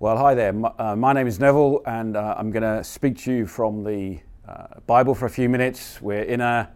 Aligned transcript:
Well, 0.00 0.16
hi 0.16 0.36
there. 0.36 0.52
My, 0.52 0.70
uh, 0.78 0.94
my 0.94 1.12
name 1.12 1.26
is 1.26 1.40
Neville, 1.40 1.82
and 1.84 2.16
uh, 2.16 2.36
I'm 2.38 2.52
going 2.52 2.62
to 2.62 2.84
speak 2.84 3.18
to 3.22 3.32
you 3.32 3.46
from 3.46 3.82
the 3.82 4.20
uh, 4.48 4.78
Bible 4.86 5.12
for 5.12 5.26
a 5.26 5.30
few 5.30 5.48
minutes. 5.48 6.00
We're 6.00 6.22
in 6.22 6.40
a, 6.40 6.70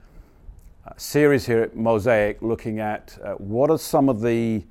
a 0.87 0.99
series 0.99 1.47
here 1.47 1.63
at 1.63 1.77
Mosaic 1.77 2.43
looking 2.43 2.81
at 2.81 3.17
uh, 3.23 3.35
what 3.35 3.71
are 3.71 3.79
some 3.79 4.09
of 4.09 4.23
the 4.23 4.65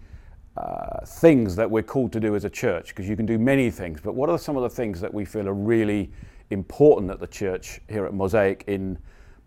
uh, 0.57 1.05
things 1.05 1.55
that 1.55 1.71
we're 1.71 1.81
called 1.81 2.11
to 2.11 2.19
do 2.19 2.35
as 2.35 2.43
a 2.43 2.49
church, 2.49 2.89
because 2.89 3.07
you 3.07 3.15
can 3.15 3.25
do 3.25 3.39
many 3.39 3.71
things, 3.71 4.01
but 4.01 4.15
what 4.15 4.29
are 4.29 4.37
some 4.37 4.57
of 4.57 4.63
the 4.63 4.69
things 4.69 4.99
that 4.99 5.13
we 5.13 5.23
feel 5.23 5.47
are 5.47 5.53
really 5.53 6.11
important 6.49 7.09
at 7.09 7.21
the 7.21 7.27
church 7.27 7.79
here 7.87 8.05
at 8.05 8.13
Mosaic 8.13 8.65
in 8.67 8.97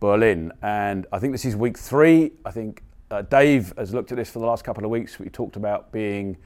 Berlin? 0.00 0.50
And 0.62 1.06
I 1.12 1.18
think 1.18 1.32
this 1.34 1.44
is 1.44 1.56
week 1.56 1.76
three. 1.76 2.32
I 2.46 2.50
think 2.50 2.82
uh, 3.10 3.20
Dave 3.20 3.74
has 3.76 3.92
looked 3.92 4.12
at 4.12 4.16
this 4.16 4.30
for 4.30 4.38
the 4.38 4.46
last 4.46 4.64
couple 4.64 4.82
of 4.82 4.90
weeks. 4.90 5.18
We 5.18 5.28
talked 5.28 5.56
about 5.56 5.92
being 5.92 6.38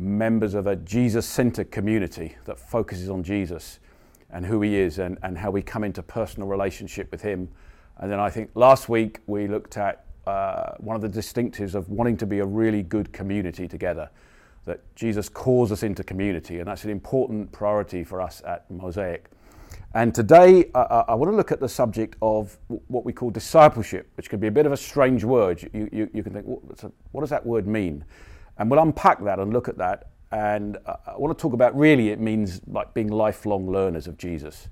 members 0.00 0.54
of 0.54 0.66
a 0.66 0.76
Jesus 0.76 1.26
centered 1.26 1.70
community 1.70 2.36
that 2.44 2.58
focuses 2.58 3.10
on 3.10 3.22
Jesus 3.22 3.78
and 4.30 4.46
who 4.46 4.62
he 4.62 4.76
is 4.76 4.98
and, 4.98 5.18
and 5.22 5.38
how 5.38 5.50
we 5.50 5.62
come 5.62 5.84
into 5.84 6.02
personal 6.02 6.48
relationship 6.48 7.10
with 7.10 7.22
him. 7.22 7.48
And 7.98 8.10
then 8.10 8.20
I 8.20 8.30
think 8.30 8.50
last 8.54 8.88
week 8.88 9.20
we 9.26 9.46
looked 9.46 9.76
at 9.76 10.04
uh, 10.26 10.72
one 10.78 10.96
of 10.96 11.02
the 11.02 11.08
distinctives 11.08 11.74
of 11.74 11.88
wanting 11.88 12.16
to 12.18 12.26
be 12.26 12.38
a 12.38 12.46
really 12.46 12.82
good 12.82 13.12
community 13.12 13.66
together, 13.66 14.08
that 14.64 14.80
Jesus 14.94 15.28
calls 15.28 15.72
us 15.72 15.82
into 15.82 16.04
community, 16.04 16.58
and 16.60 16.68
that's 16.68 16.84
an 16.84 16.90
important 16.90 17.50
priority 17.52 18.04
for 18.04 18.20
us 18.20 18.42
at 18.46 18.70
Mosaic. 18.70 19.28
And 19.94 20.14
today 20.14 20.70
uh, 20.74 21.04
I 21.08 21.14
want 21.14 21.32
to 21.32 21.36
look 21.36 21.50
at 21.50 21.58
the 21.58 21.68
subject 21.68 22.16
of 22.22 22.56
what 22.86 23.04
we 23.04 23.12
call 23.12 23.30
discipleship, 23.30 24.08
which 24.16 24.30
can 24.30 24.38
be 24.38 24.46
a 24.46 24.50
bit 24.50 24.66
of 24.66 24.72
a 24.72 24.76
strange 24.76 25.24
word. 25.24 25.68
You, 25.72 25.88
you, 25.92 26.10
you 26.14 26.22
can 26.22 26.32
think, 26.32 26.46
what 26.46 27.20
does 27.20 27.30
that 27.30 27.44
word 27.44 27.66
mean? 27.66 28.04
And 28.60 28.70
we'll 28.70 28.80
unpack 28.80 29.24
that 29.24 29.38
and 29.38 29.52
look 29.54 29.68
at 29.68 29.78
that. 29.78 30.10
And 30.32 30.76
uh, 30.84 30.96
I 31.06 31.16
want 31.16 31.36
to 31.36 31.42
talk 31.42 31.54
about 31.54 31.74
really 31.76 32.10
it 32.10 32.20
means 32.20 32.60
like 32.66 32.92
being 32.92 33.08
lifelong 33.08 33.68
learners 33.68 34.06
of 34.06 34.18
Jesus. 34.18 34.68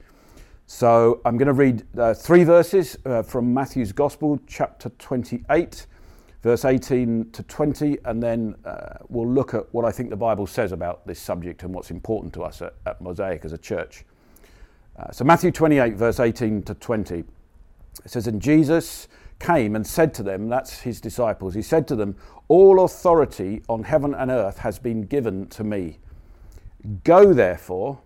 So 0.66 1.22
I'm 1.24 1.38
going 1.38 1.46
to 1.46 1.54
read 1.54 1.84
uh, 1.96 2.12
three 2.12 2.44
verses 2.44 2.98
uh, 3.06 3.22
from 3.22 3.52
Matthew's 3.54 3.90
Gospel, 3.90 4.38
chapter 4.46 4.90
28, 4.90 5.86
verse 6.42 6.66
18 6.66 7.30
to 7.30 7.42
20, 7.42 7.96
and 8.04 8.22
then 8.22 8.54
uh, 8.66 8.98
we'll 9.08 9.26
look 9.26 9.54
at 9.54 9.64
what 9.72 9.86
I 9.86 9.90
think 9.90 10.10
the 10.10 10.16
Bible 10.16 10.46
says 10.46 10.72
about 10.72 11.06
this 11.06 11.18
subject 11.18 11.62
and 11.62 11.72
what's 11.72 11.90
important 11.90 12.34
to 12.34 12.42
us 12.42 12.60
at, 12.60 12.74
at 12.84 13.00
Mosaic 13.00 13.46
as 13.46 13.54
a 13.54 13.58
church. 13.58 14.04
Uh, 14.98 15.10
so 15.10 15.24
Matthew 15.24 15.50
28, 15.50 15.94
verse 15.94 16.20
18 16.20 16.62
to 16.64 16.74
20, 16.74 17.20
it 17.20 17.24
says, 18.04 18.26
And 18.26 18.42
Jesus 18.42 19.08
came 19.38 19.74
and 19.74 19.86
said 19.86 20.12
to 20.14 20.22
them, 20.22 20.48
that's 20.48 20.80
his 20.80 21.00
disciples, 21.00 21.54
he 21.54 21.62
said 21.62 21.88
to 21.88 21.96
them, 21.96 22.16
All 22.48 22.84
authority 22.84 23.62
on 23.68 23.84
heaven 23.84 24.14
and 24.14 24.30
earth 24.30 24.58
has 24.58 24.78
been 24.78 25.02
given 25.02 25.46
to 25.48 25.64
me. 25.64 25.98
Go 27.04 27.32
therefore 27.32 28.00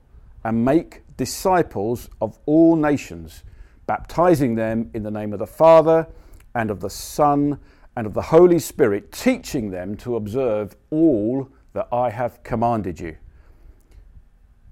and 0.44 0.64
make 0.64 1.02
disciples 1.16 2.08
of 2.20 2.38
all 2.46 2.74
nations, 2.74 3.44
baptizing 3.86 4.56
them 4.56 4.90
in 4.94 5.04
the 5.04 5.10
name 5.10 5.32
of 5.32 5.38
the 5.38 5.46
Father 5.46 6.08
and 6.54 6.70
of 6.70 6.80
the 6.80 6.90
Son 6.90 7.58
and 7.96 8.06
of 8.06 8.14
the 8.14 8.22
Holy 8.22 8.58
Spirit, 8.58 9.12
teaching 9.12 9.70
them 9.70 9.96
to 9.98 10.16
observe 10.16 10.76
all 10.90 11.48
that 11.72 11.88
I 11.92 12.10
have 12.10 12.42
commanded 12.42 12.98
you. 12.98 13.16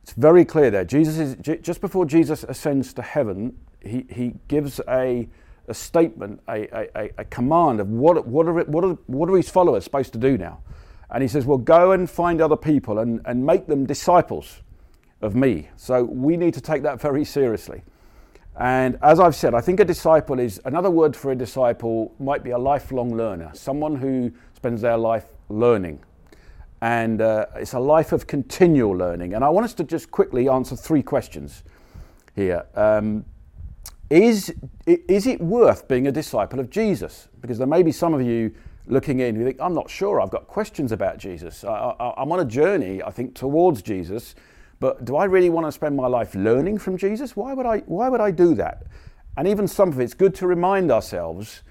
It's 0.02 0.12
very 0.12 0.44
clear 0.44 0.70
there. 0.70 0.84
Jesus 0.84 1.18
is 1.18 1.36
just 1.60 1.80
before 1.80 2.04
Jesus 2.04 2.44
ascends 2.44 2.92
to 2.94 3.02
heaven, 3.02 3.56
he, 3.80 4.06
he 4.10 4.34
gives 4.48 4.80
a 4.88 5.28
a 5.70 5.74
statement, 5.74 6.40
a, 6.48 6.90
a, 6.96 7.10
a 7.18 7.24
command 7.24 7.80
of 7.80 7.88
what, 7.88 8.26
what, 8.26 8.46
are, 8.46 8.64
what, 8.64 8.84
are, 8.84 8.98
what 9.06 9.30
are 9.30 9.36
his 9.36 9.48
followers 9.48 9.84
supposed 9.84 10.12
to 10.12 10.18
do 10.18 10.36
now? 10.36 10.60
And 11.10 11.22
he 11.22 11.28
says, 11.28 11.46
Well, 11.46 11.58
go 11.58 11.92
and 11.92 12.08
find 12.08 12.40
other 12.40 12.56
people 12.56 12.98
and, 12.98 13.20
and 13.24 13.44
make 13.44 13.66
them 13.66 13.86
disciples 13.86 14.60
of 15.22 15.34
me. 15.34 15.68
So 15.76 16.04
we 16.04 16.36
need 16.36 16.54
to 16.54 16.60
take 16.60 16.82
that 16.82 17.00
very 17.00 17.24
seriously. 17.24 17.82
And 18.58 18.98
as 19.02 19.20
I've 19.20 19.34
said, 19.34 19.54
I 19.54 19.60
think 19.60 19.80
a 19.80 19.84
disciple 19.84 20.38
is 20.38 20.60
another 20.64 20.91
word 20.91 21.16
for 21.16 21.30
a 21.30 21.36
disciple 21.36 22.14
might 22.19 22.42
be 22.42 22.50
a 22.50 22.59
lifelong 22.59 23.16
learner, 23.16 23.50
someone 23.54 23.97
who 23.97 24.32
spends 24.54 24.82
their 24.82 24.98
life 24.98 25.26
learning. 25.48 26.00
And 26.82 27.20
uh, 27.20 27.47
it's 27.56 27.75
a 27.75 27.80
life 27.80 28.12
of 28.12 28.26
continual 28.26 28.92
learning. 28.92 29.34
And 29.34 29.44
I 29.44 29.48
want 29.50 29.64
us 29.64 29.75
to 29.75 29.84
just 29.84 30.10
quickly 30.10 30.48
answer 30.48 30.76
three 30.76 31.03
questions 31.03 31.62
here. 32.34 32.66
Um, 32.75 33.25
is, 34.10 34.53
is 34.87 35.26
it 35.28 35.41
worth 35.41 35.87
being 35.87 36.09
a 36.09 36.12
disciple 36.12 36.59
of 36.59 36.69
Jesus? 36.69 37.28
Because 37.41 37.59
there 37.59 37.66
may 37.66 37.82
be 37.82 37.93
some 37.93 38.12
of 38.12 38.21
you 38.21 38.53
looking 38.87 39.21
in 39.21 39.37
who 39.37 39.44
think, 39.44 39.59
I'm 39.60 39.75
not 39.75 39.88
sure, 39.88 40.21
I've 40.21 40.31
got 40.31 40.48
questions 40.48 40.91
about 40.91 41.19
Jesus. 41.19 41.62
I, 41.62 42.15
am 42.19 42.32
on 42.32 42.41
a 42.41 42.44
journey, 42.44 43.03
I 43.03 43.10
think, 43.10 43.34
towards 43.34 43.82
Jesus, 43.82 44.34
but 44.81 45.04
do 45.04 45.16
I 45.16 45.25
really 45.25 45.50
want 45.50 45.66
to 45.66 45.72
spend 45.72 45.97
my 45.97 46.09
life 46.09 46.34
learning 46.34 46.78
from 46.78 46.97
Jesus? 46.97 47.37
Why 47.37 47.54
would 47.54 47.66
I, 47.66 47.78
why 47.81 48.09
would 48.09 48.21
I 48.21 48.32
do 48.32 48.54
that? 48.56 48.84
And 49.37 49.47
even 49.47 49.69
some 49.69 49.91
of 49.91 50.00
it's 50.00 50.15
good 50.15 50.34
to 50.37 50.47
remind 50.47 50.91
ourselves 50.91 51.62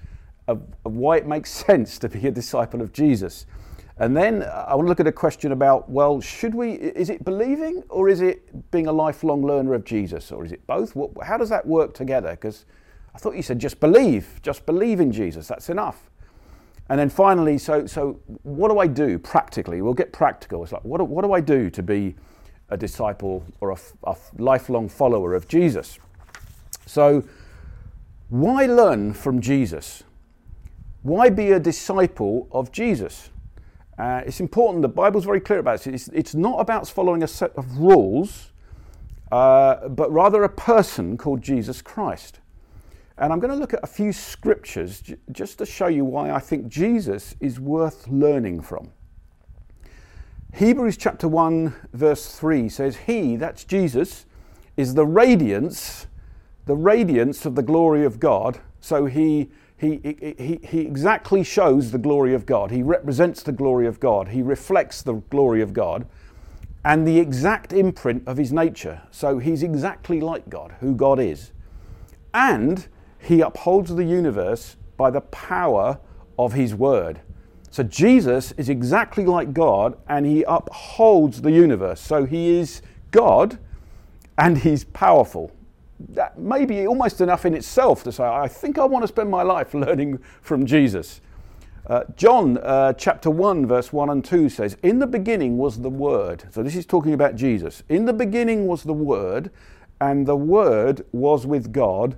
of, 0.48 0.62
of 0.84 0.96
why 0.96 1.18
it 1.18 1.26
makes 1.26 1.50
sense 1.66 1.98
to 1.98 2.08
be 2.08 2.26
a 2.26 2.30
disciple 2.30 2.80
of 2.80 2.92
Jesus. 2.92 3.46
And 4.00 4.16
then 4.16 4.42
I 4.42 4.74
want 4.74 4.86
to 4.86 4.88
look 4.88 5.00
at 5.00 5.06
a 5.06 5.12
question 5.12 5.52
about 5.52 5.90
well, 5.90 6.22
should 6.22 6.54
we, 6.54 6.72
is 6.72 7.10
it 7.10 7.22
believing 7.22 7.84
or 7.90 8.08
is 8.08 8.22
it 8.22 8.70
being 8.70 8.86
a 8.86 8.92
lifelong 8.92 9.44
learner 9.44 9.74
of 9.74 9.84
Jesus 9.84 10.32
or 10.32 10.42
is 10.44 10.52
it 10.52 10.66
both? 10.66 10.96
How 11.22 11.36
does 11.36 11.50
that 11.50 11.66
work 11.66 11.92
together? 11.92 12.30
Because 12.30 12.64
I 13.14 13.18
thought 13.18 13.36
you 13.36 13.42
said 13.42 13.58
just 13.58 13.78
believe, 13.78 14.40
just 14.42 14.64
believe 14.64 15.00
in 15.00 15.12
Jesus, 15.12 15.46
that's 15.46 15.68
enough. 15.68 16.10
And 16.88 16.98
then 16.98 17.10
finally, 17.10 17.58
so, 17.58 17.86
so 17.86 18.18
what 18.42 18.70
do 18.70 18.78
I 18.78 18.86
do 18.86 19.18
practically? 19.18 19.82
We'll 19.82 19.92
get 19.92 20.14
practical. 20.14 20.62
It's 20.62 20.72
like, 20.72 20.82
what 20.82 20.98
do, 20.98 21.04
what 21.04 21.22
do 21.22 21.34
I 21.34 21.40
do 21.40 21.68
to 21.68 21.82
be 21.82 22.16
a 22.70 22.78
disciple 22.78 23.44
or 23.60 23.72
a, 23.72 23.78
a 24.04 24.16
lifelong 24.38 24.88
follower 24.88 25.34
of 25.34 25.46
Jesus? 25.46 25.98
So, 26.86 27.22
why 28.30 28.64
learn 28.64 29.12
from 29.12 29.42
Jesus? 29.42 30.04
Why 31.02 31.28
be 31.28 31.52
a 31.52 31.60
disciple 31.60 32.48
of 32.50 32.72
Jesus? 32.72 33.30
Uh, 34.00 34.22
it's 34.24 34.40
important, 34.40 34.80
the 34.80 34.88
Bible's 34.88 35.26
very 35.26 35.40
clear 35.40 35.58
about 35.58 35.86
it. 35.86 35.94
It's, 35.94 36.08
it's 36.08 36.34
not 36.34 36.58
about 36.58 36.88
following 36.88 37.22
a 37.22 37.28
set 37.28 37.52
of 37.54 37.76
rules, 37.76 38.50
uh, 39.30 39.88
but 39.88 40.10
rather 40.10 40.42
a 40.42 40.48
person 40.48 41.18
called 41.18 41.42
Jesus 41.42 41.82
Christ. 41.82 42.40
And 43.18 43.30
I'm 43.30 43.40
going 43.40 43.52
to 43.52 43.58
look 43.58 43.74
at 43.74 43.80
a 43.82 43.86
few 43.86 44.14
scriptures 44.14 45.02
j- 45.02 45.16
just 45.32 45.58
to 45.58 45.66
show 45.66 45.88
you 45.88 46.06
why 46.06 46.30
I 46.30 46.38
think 46.38 46.68
Jesus 46.68 47.34
is 47.40 47.60
worth 47.60 48.08
learning 48.08 48.62
from. 48.62 48.90
Hebrews 50.54 50.96
chapter 50.96 51.28
1, 51.28 51.74
verse 51.92 52.34
3 52.34 52.70
says, 52.70 52.96
He, 52.96 53.36
that's 53.36 53.64
Jesus, 53.64 54.24
is 54.78 54.94
the 54.94 55.04
radiance, 55.04 56.06
the 56.64 56.74
radiance 56.74 57.44
of 57.44 57.54
the 57.54 57.62
glory 57.62 58.06
of 58.06 58.18
God. 58.18 58.60
So 58.80 59.04
he 59.04 59.50
he, 59.80 60.34
he, 60.38 60.60
he 60.62 60.80
exactly 60.80 61.42
shows 61.42 61.90
the 61.90 61.96
glory 61.96 62.34
of 62.34 62.44
God. 62.44 62.70
He 62.70 62.82
represents 62.82 63.42
the 63.42 63.52
glory 63.52 63.86
of 63.86 63.98
God. 63.98 64.28
He 64.28 64.42
reflects 64.42 65.00
the 65.00 65.14
glory 65.14 65.62
of 65.62 65.72
God 65.72 66.06
and 66.84 67.08
the 67.08 67.18
exact 67.18 67.72
imprint 67.72 68.28
of 68.28 68.36
his 68.36 68.52
nature. 68.52 69.00
So 69.10 69.38
he's 69.38 69.62
exactly 69.62 70.20
like 70.20 70.50
God, 70.50 70.74
who 70.80 70.94
God 70.94 71.18
is. 71.18 71.52
And 72.34 72.88
he 73.18 73.40
upholds 73.40 73.94
the 73.94 74.04
universe 74.04 74.76
by 74.98 75.10
the 75.10 75.22
power 75.22 75.98
of 76.38 76.52
his 76.52 76.74
word. 76.74 77.22
So 77.70 77.82
Jesus 77.82 78.52
is 78.52 78.68
exactly 78.68 79.24
like 79.24 79.54
God 79.54 79.96
and 80.06 80.26
he 80.26 80.42
upholds 80.42 81.40
the 81.40 81.52
universe. 81.52 82.02
So 82.02 82.26
he 82.26 82.50
is 82.50 82.82
God 83.12 83.58
and 84.36 84.58
he's 84.58 84.84
powerful 84.84 85.52
that 86.08 86.38
may 86.38 86.64
be 86.64 86.86
almost 86.86 87.20
enough 87.20 87.44
in 87.44 87.54
itself 87.54 88.02
to 88.04 88.12
say, 88.12 88.24
I 88.24 88.48
think 88.48 88.78
I 88.78 88.84
want 88.84 89.02
to 89.02 89.08
spend 89.08 89.30
my 89.30 89.42
life 89.42 89.74
learning 89.74 90.18
from 90.40 90.66
Jesus. 90.66 91.20
Uh, 91.86 92.04
John 92.16 92.58
uh, 92.58 92.92
chapter 92.92 93.30
1, 93.30 93.66
verse 93.66 93.92
1 93.92 94.10
and 94.10 94.24
2 94.24 94.48
says, 94.48 94.76
In 94.82 94.98
the 94.98 95.06
beginning 95.06 95.58
was 95.58 95.80
the 95.80 95.90
Word. 95.90 96.44
So 96.50 96.62
this 96.62 96.76
is 96.76 96.86
talking 96.86 97.14
about 97.14 97.36
Jesus. 97.36 97.82
In 97.88 98.04
the 98.04 98.12
beginning 98.12 98.66
was 98.66 98.82
the 98.82 98.92
Word, 98.92 99.50
and 100.00 100.26
the 100.26 100.36
Word 100.36 101.04
was 101.12 101.46
with 101.46 101.72
God, 101.72 102.16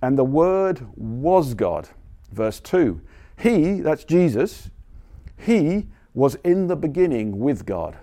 and 0.00 0.18
the 0.18 0.24
Word 0.24 0.86
was 0.96 1.54
God. 1.54 1.88
Verse 2.32 2.58
2 2.60 3.00
He, 3.38 3.80
that's 3.80 4.04
Jesus, 4.04 4.70
He 5.36 5.88
was 6.14 6.34
in 6.36 6.66
the 6.66 6.76
beginning 6.76 7.38
with 7.38 7.64
God. 7.64 7.96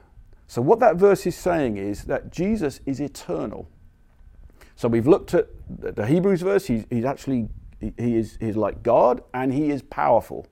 So 0.48 0.62
what 0.62 0.80
that 0.80 0.96
verse 0.96 1.26
is 1.28 1.36
saying 1.36 1.78
is 1.78 2.06
that 2.06 2.32
Jesus 2.32 2.80
is 2.86 3.00
eternal. 3.00 3.68
So 4.80 4.88
we've 4.88 5.08
looked 5.08 5.34
at 5.34 5.50
the 5.68 6.08
Hebrews 6.08 6.42
verse. 6.42 6.66
He's, 6.66 6.86
he's 6.90 7.04
actually 7.04 7.50
he 7.82 8.16
is 8.16 8.38
he's 8.40 8.56
like 8.56 8.82
God 8.82 9.22
and 9.34 9.54
he 9.54 9.72
is 9.72 9.82
powerful. 9.82 10.48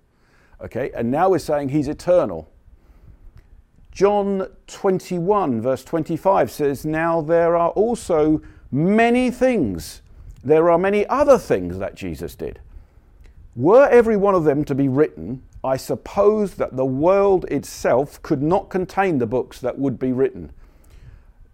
Okay, 0.60 0.92
and 0.94 1.10
now 1.10 1.30
we're 1.30 1.40
saying 1.40 1.70
he's 1.70 1.88
eternal. 1.88 2.52
John 3.90 4.50
21, 4.68 5.62
verse 5.62 5.82
25 5.86 6.52
says, 6.52 6.86
Now 6.86 7.22
there 7.22 7.56
are 7.56 7.70
also 7.70 8.42
many 8.70 9.32
things, 9.32 10.02
there 10.44 10.70
are 10.70 10.78
many 10.78 11.08
other 11.08 11.38
things 11.38 11.78
that 11.78 11.96
Jesus 11.96 12.36
did. 12.36 12.60
Were 13.56 13.88
every 13.88 14.18
one 14.18 14.36
of 14.36 14.44
them 14.44 14.66
to 14.66 14.76
be 14.76 14.90
written, 14.90 15.42
I 15.64 15.78
suppose 15.78 16.56
that 16.56 16.76
the 16.76 16.86
world 16.86 17.46
itself 17.46 18.22
could 18.24 18.44
not 18.44 18.70
contain 18.70 19.20
the 19.20 19.26
books 19.26 19.62
that 19.62 19.80
would 19.80 19.98
be 19.98 20.12
written. 20.12 20.52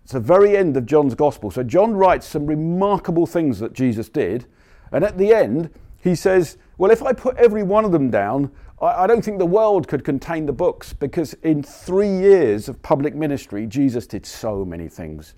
It's 0.04 0.14
the 0.14 0.20
very 0.20 0.58
end 0.58 0.76
of 0.76 0.86
John's 0.86 1.16
gospel. 1.16 1.50
So 1.50 1.64
John 1.64 1.96
writes 1.96 2.28
some 2.28 2.46
remarkable 2.46 3.26
things 3.26 3.60
that 3.60 3.74
Jesus 3.74 4.10
did. 4.10 4.46
And 4.92 5.04
at 5.04 5.18
the 5.18 5.34
end, 5.34 5.70
he 6.02 6.16
says, 6.16 6.58
Well, 6.78 6.92
if 6.92 7.02
I 7.02 7.14
put 7.14 7.38
every 7.38 7.64
one 7.64 7.86
of 7.86 7.92
them 7.92 8.10
down, 8.10 8.52
I, 8.82 9.08
don't 9.08 9.24
think 9.24 9.40
the 9.40 9.46
world 9.46 9.88
could 9.88 10.04
contain 10.04 10.46
the 10.46 10.52
books 10.52 10.92
because 10.92 11.34
in 11.36 11.64
three 11.64 12.10
years 12.10 12.68
of 12.68 12.82
public 12.82 13.16
ministry, 13.16 13.66
Jesus 13.66 14.06
did 14.06 14.26
so 14.26 14.66
many 14.66 14.90
things. 14.90 15.36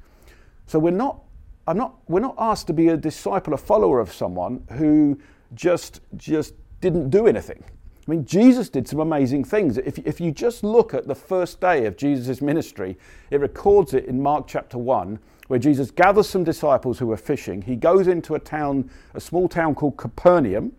So 0.65 0.79
we're 0.79 0.89
not, 0.89 1.21
I'm 1.67 1.77
not, 1.77 1.97
we're 2.07 2.21
not 2.21 2.35
asked 2.39 2.65
to 2.67 2.73
be 2.73 2.87
a 2.87 2.97
disciple, 2.97 3.53
a 3.53 3.57
follower 3.57 3.99
of 3.99 4.11
someone 4.11 4.63
who 4.71 5.19
just, 5.53 6.01
just 6.17 6.55
didn't 6.81 7.11
do 7.11 7.27
anything. 7.27 7.63
I 8.07 8.11
mean, 8.11 8.25
Jesus 8.25 8.69
did 8.69 8.87
some 8.87 8.99
amazing 8.99 9.45
things. 9.45 9.77
If, 9.79 9.97
if 9.99 10.21
you 10.21 10.31
just 10.31 10.63
look 10.63 10.93
at 10.93 11.07
the 11.07 11.15
first 11.15 11.59
day 11.59 11.85
of 11.85 11.97
Jesus' 11.97 12.39
ministry, 12.39 12.97
it 13.31 13.39
records 13.39 13.95
it 13.95 14.05
in 14.05 14.21
Mark 14.21 14.45
chapter 14.47 14.77
1, 14.77 15.17
where 15.47 15.57
Jesus 15.57 15.89
gathers 15.89 16.29
some 16.29 16.43
disciples 16.43 16.99
who 16.99 17.07
were 17.07 17.17
fishing. 17.17 17.63
He 17.63 17.75
goes 17.75 18.07
into 18.07 18.35
a 18.35 18.39
town, 18.39 18.91
a 19.15 19.19
small 19.19 19.49
town 19.49 19.73
called 19.73 19.97
Capernaum. 19.97 20.73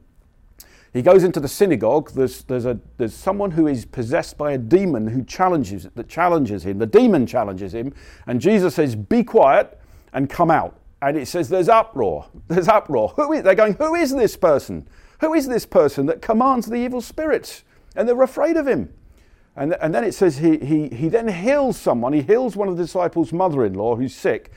He 0.93 1.03
goes 1.03 1.25
into 1.25 1.41
the 1.41 1.49
synagogue. 1.49 2.13
There's, 2.13 2.45
there's, 2.45 2.65
a, 2.65 2.79
there's 2.97 3.15
someone 3.15 3.51
who 3.51 3.67
is 3.67 3.85
possessed 3.85 4.39
by 4.39 4.53
a 4.53 4.59
demon 4.59 5.09
who 5.09 5.25
challenges, 5.25 5.89
that 5.95 6.09
challenges 6.09 6.65
him. 6.65 6.79
The 6.79 6.87
demon 6.87 7.27
challenges 7.27 7.75
him. 7.75 7.93
And 8.27 8.41
Jesus 8.41 8.77
says, 8.77 8.95
Be 8.95 9.25
quiet 9.25 9.79
and 10.13 10.31
come 10.31 10.51
out. 10.51 10.79
And 11.03 11.17
it 11.17 11.27
says, 11.27 11.49
There's 11.49 11.69
uproar. 11.69 12.27
There's 12.49 12.69
uproar. 12.69 13.09
Who 13.17 13.33
is, 13.33 13.43
they're 13.43 13.57
going, 13.57 13.75
Who 13.75 13.97
is 13.97 14.15
this 14.15 14.37
person? 14.37 14.87
Who 15.21 15.35
is 15.35 15.49
this 15.49 15.67
person 15.67 16.07
that 16.07 16.23
commands 16.23 16.67
the 16.67 16.77
evil 16.77 17.01
spirits? 17.01 17.65
And 17.95 18.09
they're 18.09 18.23
afraid 18.23 18.57
of 18.57 18.67
him. 18.67 18.93
And, 19.57 19.75
and 19.81 19.95
then 19.95 20.05
it 20.05 20.13
says 20.13 20.39
he, 20.39 20.59
he, 20.59 20.89
he 20.89 21.09
then 21.09 21.29
heals 21.29 21.79
someone. 21.79 22.13
He 22.13 22.23
heals 22.23 22.57
one 22.57 22.69
of 22.69 22.77
the 22.77 22.83
disciples' 22.83 23.33
mother 23.33 23.65
in 23.65 23.73
law 23.73 23.97
who's 23.97 24.15
sick. 24.15 24.53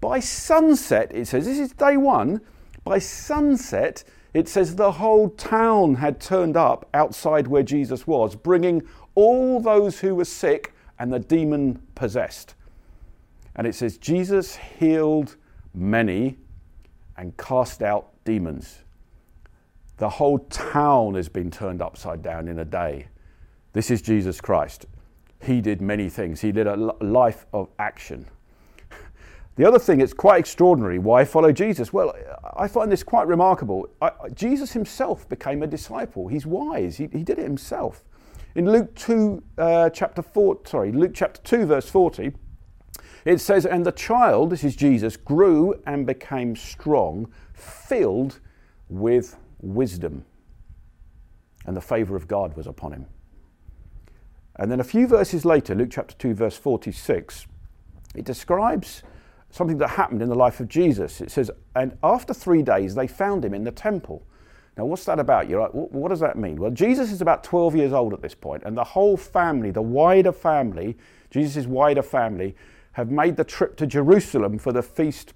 By 0.00 0.20
sunset, 0.20 1.10
it 1.14 1.26
says, 1.26 1.46
this 1.46 1.58
is 1.58 1.72
day 1.72 1.96
one. 1.96 2.42
By 2.84 2.98
sunset, 2.98 4.04
it 4.34 4.48
says 4.48 4.76
the 4.76 4.92
whole 4.92 5.30
town 5.30 5.94
had 5.94 6.20
turned 6.20 6.56
up 6.56 6.88
outside 6.92 7.46
where 7.46 7.62
Jesus 7.62 8.06
was, 8.06 8.34
bringing 8.34 8.82
all 9.14 9.60
those 9.60 10.00
who 10.00 10.14
were 10.14 10.24
sick 10.24 10.74
and 10.98 11.12
the 11.12 11.18
demon 11.18 11.80
possessed. 11.94 12.54
And 13.54 13.66
it 13.66 13.74
says, 13.74 13.98
Jesus 13.98 14.56
healed 14.56 15.36
many 15.74 16.38
and 17.16 17.36
cast 17.36 17.82
out 17.82 18.10
demons. 18.24 18.81
The 20.02 20.08
whole 20.08 20.40
town 20.40 21.14
has 21.14 21.28
been 21.28 21.48
turned 21.48 21.80
upside 21.80 22.22
down 22.22 22.48
in 22.48 22.58
a 22.58 22.64
day. 22.64 23.06
This 23.72 23.88
is 23.88 24.02
Jesus 24.02 24.40
Christ. 24.40 24.86
He 25.40 25.60
did 25.60 25.80
many 25.80 26.08
things, 26.08 26.40
he 26.40 26.50
did 26.50 26.66
a 26.66 26.74
life 26.74 27.46
of 27.52 27.68
action. 27.78 28.26
The 29.54 29.64
other 29.64 29.78
thing, 29.78 30.00
it's 30.00 30.12
quite 30.12 30.40
extraordinary. 30.40 30.98
Why 30.98 31.24
follow 31.24 31.52
Jesus? 31.52 31.92
Well, 31.92 32.16
I 32.56 32.66
find 32.66 32.90
this 32.90 33.04
quite 33.04 33.28
remarkable. 33.28 33.88
I, 34.00 34.10
Jesus 34.34 34.72
himself 34.72 35.28
became 35.28 35.62
a 35.62 35.68
disciple. 35.68 36.26
He's 36.26 36.46
wise. 36.46 36.96
He, 36.96 37.08
he 37.12 37.22
did 37.22 37.38
it 37.38 37.44
himself. 37.44 38.02
In 38.56 38.68
Luke 38.68 38.92
2, 38.96 39.42
uh, 39.58 39.90
chapter 39.90 40.20
4, 40.20 40.62
sorry, 40.64 40.90
Luke 40.90 41.12
chapter 41.14 41.40
2, 41.42 41.66
verse 41.66 41.88
40, 41.88 42.32
it 43.24 43.40
says, 43.40 43.66
And 43.66 43.86
the 43.86 43.92
child, 43.92 44.50
this 44.50 44.64
is 44.64 44.74
Jesus, 44.74 45.16
grew 45.16 45.80
and 45.86 46.06
became 46.06 46.56
strong, 46.56 47.30
filled 47.54 48.40
with 48.88 49.36
wisdom, 49.62 50.24
and 51.64 51.76
the 51.76 51.80
favour 51.80 52.16
of 52.16 52.28
God 52.28 52.56
was 52.56 52.66
upon 52.66 52.92
him. 52.92 53.06
And 54.56 54.70
then 54.70 54.80
a 54.80 54.84
few 54.84 55.06
verses 55.06 55.44
later, 55.44 55.74
Luke 55.74 55.88
chapter 55.90 56.14
2, 56.16 56.34
verse 56.34 56.56
46, 56.56 57.46
it 58.14 58.24
describes 58.24 59.02
something 59.50 59.78
that 59.78 59.88
happened 59.88 60.22
in 60.22 60.28
the 60.28 60.34
life 60.34 60.60
of 60.60 60.68
Jesus. 60.68 61.20
It 61.20 61.30
says, 61.30 61.50
And 61.74 61.96
after 62.02 62.34
three 62.34 62.62
days, 62.62 62.94
they 62.94 63.06
found 63.06 63.44
him 63.44 63.54
in 63.54 63.64
the 63.64 63.70
temple. 63.70 64.26
Now, 64.76 64.86
what's 64.86 65.04
that 65.04 65.18
about? 65.18 65.48
You're 65.48 65.60
like, 65.60 65.72
what 65.72 66.08
does 66.08 66.20
that 66.20 66.38
mean? 66.38 66.56
Well, 66.56 66.70
Jesus 66.70 67.12
is 67.12 67.20
about 67.20 67.44
12 67.44 67.76
years 67.76 67.92
old 67.92 68.14
at 68.14 68.22
this 68.22 68.34
point, 68.34 68.62
and 68.64 68.76
the 68.76 68.84
whole 68.84 69.18
family, 69.18 69.70
the 69.70 69.82
wider 69.82 70.32
family, 70.32 70.96
Jesus' 71.30 71.66
wider 71.66 72.02
family, 72.02 72.56
have 72.92 73.10
made 73.10 73.36
the 73.36 73.44
trip 73.44 73.76
to 73.76 73.86
Jerusalem 73.86 74.58
for 74.58 74.72
the 74.72 74.82
feast, 74.82 75.34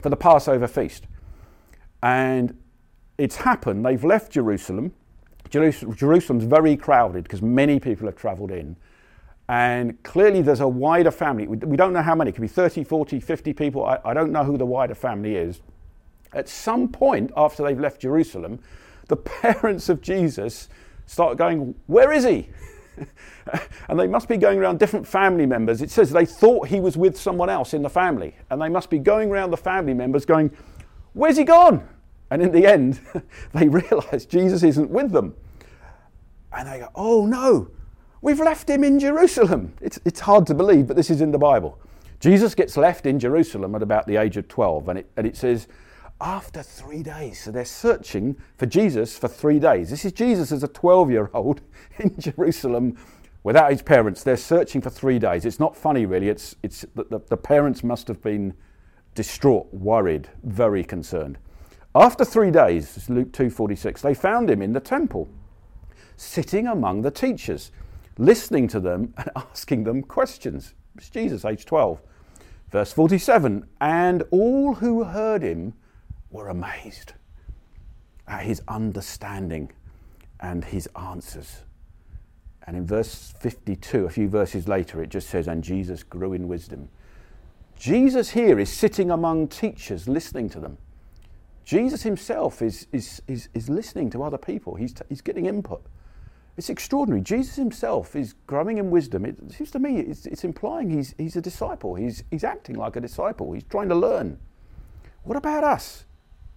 for 0.00 0.08
the 0.08 0.16
Passover 0.16 0.66
feast. 0.66 1.06
And 2.02 2.58
it's 3.18 3.36
happened, 3.36 3.84
they've 3.84 4.04
left 4.04 4.32
Jerusalem. 4.32 4.92
Jerusalem's 5.50 6.44
very 6.44 6.76
crowded 6.76 7.24
because 7.24 7.42
many 7.42 7.78
people 7.78 8.06
have 8.06 8.16
travelled 8.16 8.50
in. 8.50 8.76
And 9.48 10.02
clearly, 10.02 10.40
there's 10.42 10.60
a 10.60 10.68
wider 10.68 11.10
family. 11.10 11.46
We 11.46 11.76
don't 11.76 11.92
know 11.92 12.02
how 12.02 12.14
many, 12.14 12.30
it 12.30 12.32
could 12.32 12.42
be 12.42 12.48
30, 12.48 12.82
40, 12.82 13.20
50 13.20 13.52
people. 13.52 13.84
I, 13.84 13.98
I 14.04 14.14
don't 14.14 14.32
know 14.32 14.42
who 14.42 14.56
the 14.56 14.66
wider 14.66 14.94
family 14.94 15.36
is. 15.36 15.60
At 16.32 16.48
some 16.48 16.88
point 16.88 17.30
after 17.36 17.62
they've 17.62 17.78
left 17.78 18.00
Jerusalem, 18.00 18.58
the 19.08 19.16
parents 19.42 19.88
of 19.88 20.00
Jesus 20.00 20.68
start 21.06 21.36
going, 21.36 21.74
Where 21.86 22.12
is 22.12 22.24
he? 22.24 22.48
and 23.88 24.00
they 24.00 24.06
must 24.06 24.28
be 24.28 24.36
going 24.36 24.58
around 24.58 24.78
different 24.78 25.06
family 25.06 25.46
members. 25.46 25.82
It 25.82 25.90
says 25.90 26.10
they 26.10 26.24
thought 26.24 26.68
he 26.68 26.80
was 26.80 26.96
with 26.96 27.18
someone 27.18 27.50
else 27.50 27.74
in 27.74 27.82
the 27.82 27.90
family. 27.90 28.34
And 28.50 28.62
they 28.62 28.68
must 28.68 28.88
be 28.88 28.98
going 28.98 29.30
around 29.30 29.50
the 29.50 29.56
family 29.58 29.94
members 29.94 30.24
going, 30.24 30.50
Where's 31.12 31.36
he 31.36 31.44
gone? 31.44 31.86
And 32.34 32.42
in 32.42 32.50
the 32.50 32.66
end, 32.66 32.98
they 33.52 33.68
realize 33.68 34.26
Jesus 34.26 34.64
isn't 34.64 34.90
with 34.90 35.12
them. 35.12 35.36
And 36.52 36.68
they 36.68 36.80
go, 36.80 36.88
oh 36.96 37.26
no, 37.26 37.70
we've 38.22 38.40
left 38.40 38.68
him 38.68 38.82
in 38.82 38.98
Jerusalem. 38.98 39.72
It's, 39.80 40.00
it's 40.04 40.18
hard 40.18 40.44
to 40.48 40.54
believe, 40.54 40.88
but 40.88 40.96
this 40.96 41.10
is 41.10 41.20
in 41.20 41.30
the 41.30 41.38
Bible. 41.38 41.78
Jesus 42.18 42.56
gets 42.56 42.76
left 42.76 43.06
in 43.06 43.20
Jerusalem 43.20 43.76
at 43.76 43.82
about 43.82 44.08
the 44.08 44.16
age 44.16 44.36
of 44.36 44.48
12, 44.48 44.88
and 44.88 44.98
it, 44.98 45.10
and 45.16 45.28
it 45.28 45.36
says, 45.36 45.68
after 46.20 46.60
three 46.60 47.04
days. 47.04 47.40
So 47.40 47.52
they're 47.52 47.64
searching 47.64 48.34
for 48.56 48.66
Jesus 48.66 49.16
for 49.16 49.28
three 49.28 49.60
days. 49.60 49.90
This 49.90 50.04
is 50.04 50.10
Jesus 50.10 50.50
as 50.50 50.64
a 50.64 50.68
12 50.68 51.12
year 51.12 51.30
old 51.34 51.60
in 52.00 52.18
Jerusalem 52.18 52.98
without 53.44 53.70
his 53.70 53.82
parents. 53.82 54.24
They're 54.24 54.36
searching 54.36 54.80
for 54.80 54.90
three 54.90 55.20
days. 55.20 55.44
It's 55.44 55.60
not 55.60 55.76
funny, 55.76 56.04
really. 56.04 56.30
It's, 56.30 56.56
it's 56.64 56.84
the, 56.96 57.04
the, 57.04 57.20
the 57.28 57.36
parents 57.36 57.84
must 57.84 58.08
have 58.08 58.20
been 58.20 58.54
distraught, 59.14 59.72
worried, 59.72 60.30
very 60.42 60.82
concerned. 60.82 61.38
After 61.94 62.24
three 62.24 62.50
days, 62.50 63.08
Luke 63.08 63.32
2:46, 63.32 64.02
they 64.02 64.14
found 64.14 64.50
him 64.50 64.60
in 64.60 64.72
the 64.72 64.80
temple, 64.80 65.28
sitting 66.16 66.66
among 66.66 67.02
the 67.02 67.10
teachers, 67.10 67.70
listening 68.18 68.66
to 68.68 68.80
them 68.80 69.14
and 69.16 69.30
asking 69.36 69.84
them 69.84 70.02
questions. 70.02 70.74
It's 70.96 71.08
Jesus, 71.08 71.44
age 71.44 71.64
12. 71.64 72.00
Verse 72.70 72.92
47, 72.92 73.68
and 73.80 74.24
all 74.32 74.74
who 74.74 75.04
heard 75.04 75.42
him 75.42 75.74
were 76.30 76.48
amazed 76.48 77.12
at 78.26 78.42
his 78.42 78.60
understanding 78.66 79.70
and 80.40 80.64
his 80.64 80.88
answers. 80.96 81.62
And 82.66 82.76
in 82.76 82.86
verse 82.86 83.32
52, 83.38 84.06
a 84.06 84.10
few 84.10 84.28
verses 84.28 84.66
later, 84.66 85.00
it 85.02 85.10
just 85.10 85.28
says, 85.28 85.46
And 85.46 85.62
Jesus 85.62 86.02
grew 86.02 86.32
in 86.32 86.48
wisdom. 86.48 86.88
Jesus 87.78 88.30
here 88.30 88.58
is 88.58 88.70
sitting 88.70 89.10
among 89.10 89.48
teachers, 89.48 90.08
listening 90.08 90.48
to 90.50 90.58
them. 90.58 90.78
Jesus 91.64 92.02
himself 92.02 92.62
is, 92.62 92.86
is, 92.92 93.22
is, 93.26 93.48
is 93.54 93.68
listening 93.68 94.10
to 94.10 94.22
other 94.22 94.38
people, 94.38 94.74
he's, 94.74 94.92
t- 94.92 95.04
he's 95.08 95.20
getting 95.20 95.46
input. 95.46 95.84
It's 96.56 96.68
extraordinary. 96.68 97.20
Jesus 97.20 97.56
himself 97.56 98.14
is 98.14 98.34
growing 98.46 98.78
in 98.78 98.90
wisdom. 98.90 99.24
It 99.24 99.36
seems 99.50 99.72
to 99.72 99.80
me 99.80 99.98
it's, 99.98 100.26
it's 100.26 100.44
implying 100.44 100.88
he's, 100.88 101.14
he's 101.18 101.34
a 101.34 101.40
disciple. 101.40 101.96
He's, 101.96 102.22
he's 102.30 102.44
acting 102.44 102.76
like 102.76 102.94
a 102.94 103.00
disciple. 103.00 103.52
He's 103.52 103.64
trying 103.64 103.88
to 103.88 103.96
learn. 103.96 104.38
What 105.24 105.36
about 105.36 105.64
us? 105.64 106.04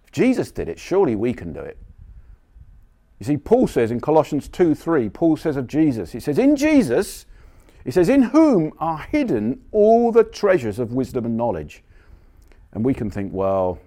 If 0.03 0.11
Jesus 0.11 0.51
did 0.51 0.69
it, 0.69 0.77
surely 0.77 1.15
we 1.15 1.33
can 1.33 1.51
do 1.51 1.61
it. 1.61 1.77
You 3.19 3.25
see, 3.25 3.37
Paul 3.37 3.65
says 3.65 3.89
in 3.89 3.99
Colossians 3.99 4.47
2 4.47 4.75
3, 4.75 5.09
Paul 5.09 5.35
says 5.35 5.57
of 5.57 5.65
Jesus, 5.65 6.11
he 6.11 6.19
says, 6.19 6.37
In 6.37 6.55
Jesus, 6.55 7.25
he 7.83 7.89
says, 7.89 8.09
In 8.09 8.21
whom 8.21 8.73
are 8.79 8.99
hidden 8.99 9.63
all 9.71 10.11
the 10.11 10.23
treasures 10.23 10.77
of 10.77 10.93
wisdom 10.93 11.25
and 11.25 11.35
knowledge. 11.35 11.83
And 12.73 12.85
we 12.85 12.93
can 12.93 13.09
think, 13.09 13.33
well, 13.33 13.79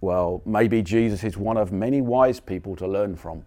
well, 0.00 0.42
maybe 0.44 0.82
Jesus 0.82 1.24
is 1.24 1.36
one 1.36 1.56
of 1.56 1.72
many 1.72 2.00
wise 2.00 2.40
people 2.40 2.76
to 2.76 2.86
learn 2.86 3.16
from. 3.16 3.44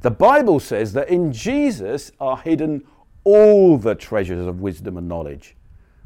The 0.00 0.10
Bible 0.10 0.60
says 0.60 0.92
that 0.92 1.08
in 1.08 1.32
Jesus 1.32 2.12
are 2.20 2.36
hidden 2.36 2.84
all 3.24 3.76
the 3.76 3.94
treasures 3.94 4.46
of 4.46 4.60
wisdom 4.60 4.96
and 4.96 5.08
knowledge. 5.08 5.56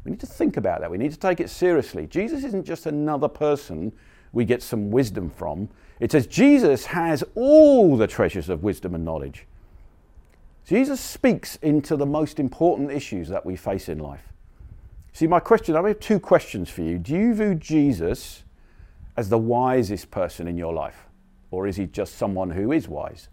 We 0.03 0.11
need 0.11 0.19
to 0.19 0.25
think 0.25 0.57
about 0.57 0.81
that. 0.81 0.91
We 0.91 0.97
need 0.97 1.11
to 1.11 1.19
take 1.19 1.39
it 1.39 1.49
seriously. 1.49 2.07
Jesus 2.07 2.43
isn't 2.43 2.65
just 2.65 2.85
another 2.85 3.27
person 3.27 3.93
we 4.33 4.45
get 4.45 4.61
some 4.61 4.91
wisdom 4.91 5.29
from. 5.29 5.69
It 5.99 6.11
says 6.11 6.27
Jesus 6.27 6.85
has 6.87 7.23
all 7.35 7.95
the 7.95 8.07
treasures 8.07 8.49
of 8.49 8.63
wisdom 8.63 8.95
and 8.95 9.05
knowledge. 9.05 9.45
Jesus 10.65 10.99
speaks 10.99 11.57
into 11.57 11.95
the 11.95 12.05
most 12.05 12.39
important 12.39 12.91
issues 12.91 13.29
that 13.29 13.45
we 13.45 13.55
face 13.55 13.89
in 13.89 13.99
life. 13.99 14.33
See, 15.13 15.27
my 15.27 15.39
question 15.39 15.75
I 15.75 15.87
have 15.87 15.99
two 15.99 16.19
questions 16.19 16.69
for 16.69 16.81
you. 16.81 16.97
Do 16.97 17.13
you 17.13 17.33
view 17.35 17.55
Jesus 17.55 18.43
as 19.15 19.29
the 19.29 19.37
wisest 19.37 20.11
person 20.11 20.47
in 20.47 20.57
your 20.57 20.73
life? 20.73 21.07
Or 21.51 21.67
is 21.67 21.75
he 21.75 21.85
just 21.85 22.15
someone 22.15 22.51
who 22.51 22.71
is 22.71 22.87
wise? 22.87 23.29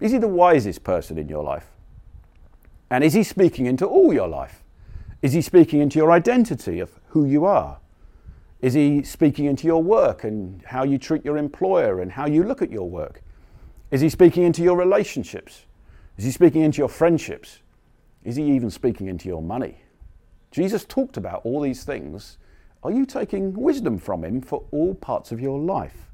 Is 0.00 0.12
he 0.12 0.18
the 0.18 0.28
wisest 0.28 0.84
person 0.84 1.18
in 1.18 1.28
your 1.28 1.44
life? 1.44 1.70
And 2.90 3.02
is 3.02 3.14
he 3.14 3.22
speaking 3.22 3.66
into 3.66 3.86
all 3.86 4.12
your 4.12 4.28
life? 4.28 4.62
Is 5.22 5.32
he 5.32 5.40
speaking 5.40 5.80
into 5.80 5.98
your 5.98 6.12
identity 6.12 6.80
of 6.80 6.90
who 7.08 7.24
you 7.24 7.44
are? 7.44 7.78
Is 8.60 8.74
he 8.74 9.02
speaking 9.02 9.46
into 9.46 9.66
your 9.66 9.82
work 9.82 10.24
and 10.24 10.62
how 10.64 10.84
you 10.84 10.98
treat 10.98 11.24
your 11.24 11.36
employer 11.36 12.00
and 12.00 12.12
how 12.12 12.26
you 12.26 12.42
look 12.42 12.62
at 12.62 12.70
your 12.70 12.88
work? 12.88 13.22
Is 13.90 14.00
he 14.00 14.08
speaking 14.08 14.42
into 14.42 14.62
your 14.62 14.76
relationships? 14.76 15.64
Is 16.16 16.24
he 16.24 16.30
speaking 16.30 16.62
into 16.62 16.78
your 16.78 16.88
friendships? 16.88 17.60
Is 18.24 18.36
he 18.36 18.44
even 18.52 18.70
speaking 18.70 19.06
into 19.06 19.28
your 19.28 19.42
money? 19.42 19.82
Jesus 20.50 20.84
talked 20.84 21.16
about 21.16 21.42
all 21.44 21.60
these 21.60 21.84
things. 21.84 22.38
Are 22.86 22.92
you 22.92 23.04
taking 23.04 23.52
wisdom 23.52 23.98
from 23.98 24.24
him 24.24 24.40
for 24.40 24.62
all 24.70 24.94
parts 24.94 25.32
of 25.32 25.40
your 25.40 25.58
life? 25.58 26.08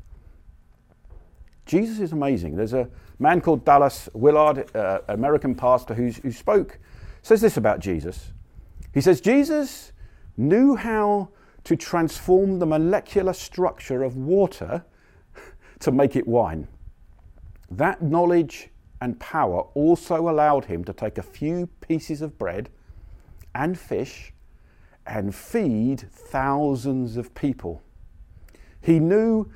Jesus 1.66 2.00
is 2.00 2.12
amazing. 2.12 2.56
There's 2.56 2.72
a 2.72 2.88
man 3.18 3.42
called 3.42 3.66
Dallas 3.66 4.08
Willard, 4.14 4.74
uh, 4.74 5.00
American 5.08 5.54
pastor, 5.54 5.92
who 5.92 6.10
spoke, 6.32 6.78
says 7.20 7.42
this 7.42 7.58
about 7.58 7.80
Jesus. 7.80 8.32
He 8.94 9.02
says, 9.02 9.20
Jesus 9.20 9.92
knew 10.38 10.74
how 10.74 11.28
to 11.64 11.76
transform 11.76 12.58
the 12.58 12.64
molecular 12.64 13.34
structure 13.34 14.02
of 14.02 14.16
water 14.16 14.82
to 15.80 15.92
make 15.92 16.16
it 16.16 16.26
wine. 16.26 16.68
That 17.70 18.00
knowledge 18.00 18.70
and 19.02 19.20
power 19.20 19.60
also 19.74 20.30
allowed 20.30 20.64
him 20.64 20.84
to 20.84 20.94
take 20.94 21.18
a 21.18 21.22
few 21.22 21.66
pieces 21.82 22.22
of 22.22 22.38
bread 22.38 22.70
and 23.54 23.78
fish 23.78 24.32
and 25.06 25.34
feed 25.34 26.00
thousands 26.10 27.16
of 27.16 27.34
people. 27.34 27.82
He 28.80 28.98
knew 28.98 29.50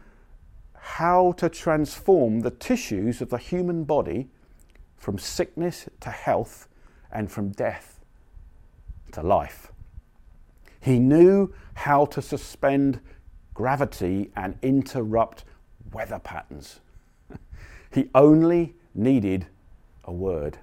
how 0.75 1.33
to 1.33 1.49
transform 1.49 2.41
the 2.41 2.51
tissues 2.51 3.21
of 3.21 3.31
the 3.31 3.39
human 3.39 3.85
body 3.85 4.29
from 4.97 5.19
sickness 5.19 5.89
to 6.01 6.11
health 6.11 6.69
and 7.13 7.31
from 7.31 7.51
death 7.51 8.01
to 9.13 9.23
life. 9.23 9.73
He 10.81 10.99
knew 10.99 11.53
how 11.75 12.07
to 12.07 12.23
suspend 12.23 13.01
gravity 13.55 14.31
and 14.37 14.57
interrupt 14.63 15.45
weather 15.93 16.19
patterns. 16.19 16.81
he 17.93 18.09
only 18.15 18.75
needed 18.95 19.47
a 20.05 20.13
word. 20.13 20.59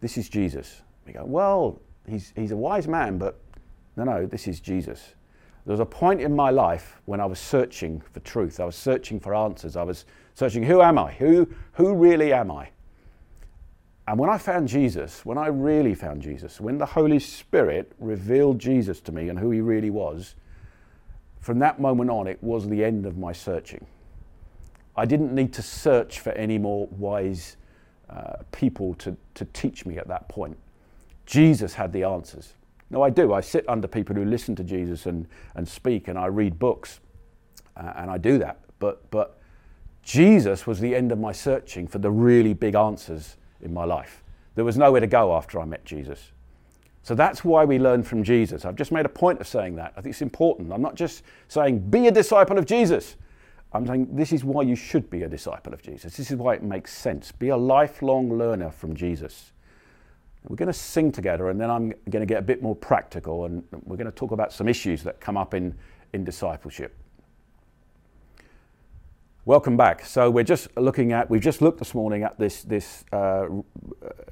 This 0.00 0.16
is 0.16 0.28
Jesus. 0.28 0.82
We 1.06 1.12
go, 1.12 1.24
well, 1.24 1.80
he's, 2.08 2.32
he's 2.36 2.50
a 2.50 2.56
wise 2.56 2.88
man, 2.88 3.18
but 3.18 3.38
no, 3.96 4.04
no, 4.04 4.26
this 4.26 4.46
is 4.48 4.60
Jesus. 4.60 5.14
There 5.66 5.72
was 5.72 5.80
a 5.80 5.86
point 5.86 6.20
in 6.20 6.34
my 6.36 6.50
life 6.50 7.00
when 7.06 7.20
I 7.20 7.26
was 7.26 7.38
searching 7.38 8.02
for 8.12 8.20
truth. 8.20 8.60
I 8.60 8.64
was 8.64 8.76
searching 8.76 9.18
for 9.18 9.34
answers. 9.34 9.76
I 9.76 9.82
was 9.82 10.04
searching, 10.34 10.62
who 10.62 10.82
am 10.82 10.98
I? 10.98 11.12
Who, 11.12 11.48
who 11.72 11.94
really 11.94 12.32
am 12.32 12.50
I? 12.50 12.68
And 14.06 14.18
when 14.18 14.28
I 14.28 14.36
found 14.36 14.68
Jesus, 14.68 15.24
when 15.24 15.38
I 15.38 15.46
really 15.46 15.94
found 15.94 16.20
Jesus, 16.20 16.60
when 16.60 16.76
the 16.76 16.84
Holy 16.84 17.18
Spirit 17.18 17.92
revealed 17.98 18.58
Jesus 18.58 19.00
to 19.00 19.12
me 19.12 19.30
and 19.30 19.38
who 19.38 19.50
he 19.50 19.62
really 19.62 19.88
was, 19.88 20.34
from 21.40 21.58
that 21.60 21.80
moment 21.80 22.10
on, 22.10 22.26
it 22.26 22.42
was 22.42 22.68
the 22.68 22.84
end 22.84 23.06
of 23.06 23.16
my 23.16 23.32
searching. 23.32 23.86
I 24.96 25.06
didn't 25.06 25.34
need 25.34 25.52
to 25.54 25.62
search 25.62 26.20
for 26.20 26.32
any 26.32 26.58
more 26.58 26.86
wise 26.88 27.56
uh, 28.10 28.42
people 28.52 28.94
to, 28.94 29.16
to 29.34 29.44
teach 29.46 29.86
me 29.86 29.96
at 29.96 30.08
that 30.08 30.28
point. 30.28 30.58
Jesus 31.26 31.74
had 31.74 31.92
the 31.92 32.04
answers. 32.04 32.54
No, 32.90 33.02
I 33.02 33.10
do. 33.10 33.32
I 33.32 33.40
sit 33.40 33.68
under 33.68 33.88
people 33.88 34.14
who 34.14 34.24
listen 34.24 34.54
to 34.56 34.64
Jesus 34.64 35.06
and, 35.06 35.26
and 35.54 35.66
speak, 35.66 36.08
and 36.08 36.18
I 36.18 36.26
read 36.26 36.58
books, 36.58 37.00
uh, 37.76 37.92
and 37.96 38.10
I 38.10 38.18
do 38.18 38.38
that. 38.38 38.60
But, 38.78 39.10
but 39.10 39.40
Jesus 40.02 40.66
was 40.66 40.80
the 40.80 40.94
end 40.94 41.10
of 41.10 41.18
my 41.18 41.32
searching 41.32 41.88
for 41.88 41.98
the 41.98 42.10
really 42.10 42.52
big 42.52 42.74
answers 42.74 43.36
in 43.62 43.72
my 43.72 43.84
life. 43.84 44.22
There 44.54 44.64
was 44.64 44.76
nowhere 44.76 45.00
to 45.00 45.06
go 45.06 45.34
after 45.34 45.60
I 45.60 45.64
met 45.64 45.84
Jesus. 45.84 46.30
So 47.02 47.14
that's 47.14 47.44
why 47.44 47.64
we 47.64 47.78
learn 47.78 48.02
from 48.02 48.22
Jesus. 48.22 48.64
I've 48.64 48.76
just 48.76 48.92
made 48.92 49.04
a 49.04 49.10
point 49.10 49.40
of 49.40 49.46
saying 49.46 49.76
that. 49.76 49.92
I 49.96 50.00
think 50.00 50.12
it's 50.12 50.22
important. 50.22 50.72
I'm 50.72 50.82
not 50.82 50.94
just 50.94 51.22
saying, 51.48 51.90
be 51.90 52.06
a 52.06 52.10
disciple 52.10 52.58
of 52.58 52.64
Jesus. 52.64 53.16
I'm 53.72 53.86
saying 53.86 54.08
this 54.12 54.32
is 54.32 54.44
why 54.44 54.62
you 54.62 54.76
should 54.76 55.10
be 55.10 55.24
a 55.24 55.28
disciple 55.28 55.74
of 55.74 55.82
Jesus. 55.82 56.16
This 56.16 56.30
is 56.30 56.36
why 56.36 56.54
it 56.54 56.62
makes 56.62 56.96
sense. 56.96 57.32
Be 57.32 57.48
a 57.48 57.56
lifelong 57.56 58.38
learner 58.38 58.70
from 58.70 58.94
Jesus. 58.94 59.52
We're 60.46 60.56
going 60.56 60.66
to 60.66 60.72
sing 60.72 61.10
together, 61.10 61.48
and 61.48 61.58
then 61.58 61.70
I'm 61.70 61.88
going 62.10 62.20
to 62.20 62.26
get 62.26 62.38
a 62.38 62.42
bit 62.42 62.62
more 62.62 62.76
practical, 62.76 63.46
and 63.46 63.64
we're 63.84 63.96
going 63.96 64.06
to 64.06 64.12
talk 64.12 64.30
about 64.30 64.52
some 64.52 64.68
issues 64.68 65.02
that 65.04 65.18
come 65.20 65.38
up 65.38 65.54
in, 65.54 65.74
in 66.12 66.22
discipleship. 66.22 66.94
Welcome 69.46 69.76
back. 69.76 70.04
So 70.04 70.30
we're 70.30 70.44
just 70.44 70.74
looking 70.76 71.12
at, 71.12 71.28
we've 71.30 71.42
just 71.42 71.62
looked 71.62 71.78
this 71.78 71.94
morning 71.94 72.22
at 72.22 72.38
this, 72.38 72.62
this 72.62 73.04
uh, 73.12 73.46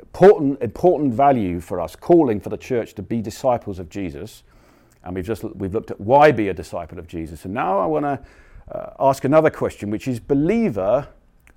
important, 0.01 0.63
important 0.63 1.15
value 1.15 1.61
for 1.61 1.81
us, 1.81 1.97
calling 1.97 2.41
for 2.41 2.51
the 2.51 2.57
church 2.57 2.95
to 2.95 3.03
be 3.03 3.21
disciples 3.21 3.79
of 3.79 3.89
Jesus. 3.89 4.43
And 5.05 5.15
we've 5.15 5.27
just 5.27 5.45
we've 5.45 5.75
looked 5.75 5.91
at 5.91 6.01
why 6.01 6.31
be 6.33 6.49
a 6.49 6.55
disciple 6.55 6.99
of 6.99 7.07
Jesus. 7.07 7.45
And 7.45 7.53
now 7.53 7.79
I 7.79 7.87
want 7.87 8.05
to 8.05 8.21
uh, 8.75 8.95
ask 9.01 9.25
another 9.25 9.51
question, 9.51 9.91
which 9.91 10.09
is 10.09 10.21
believer 10.21 11.09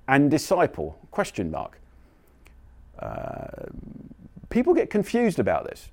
and 0.08 0.30
disciple? 0.30 0.98
Question 1.10 1.50
mark. 1.50 1.78
Uh, 2.98 3.46
people 4.48 4.74
get 4.74 4.90
confused 4.90 5.38
about 5.38 5.64
this. 5.64 5.90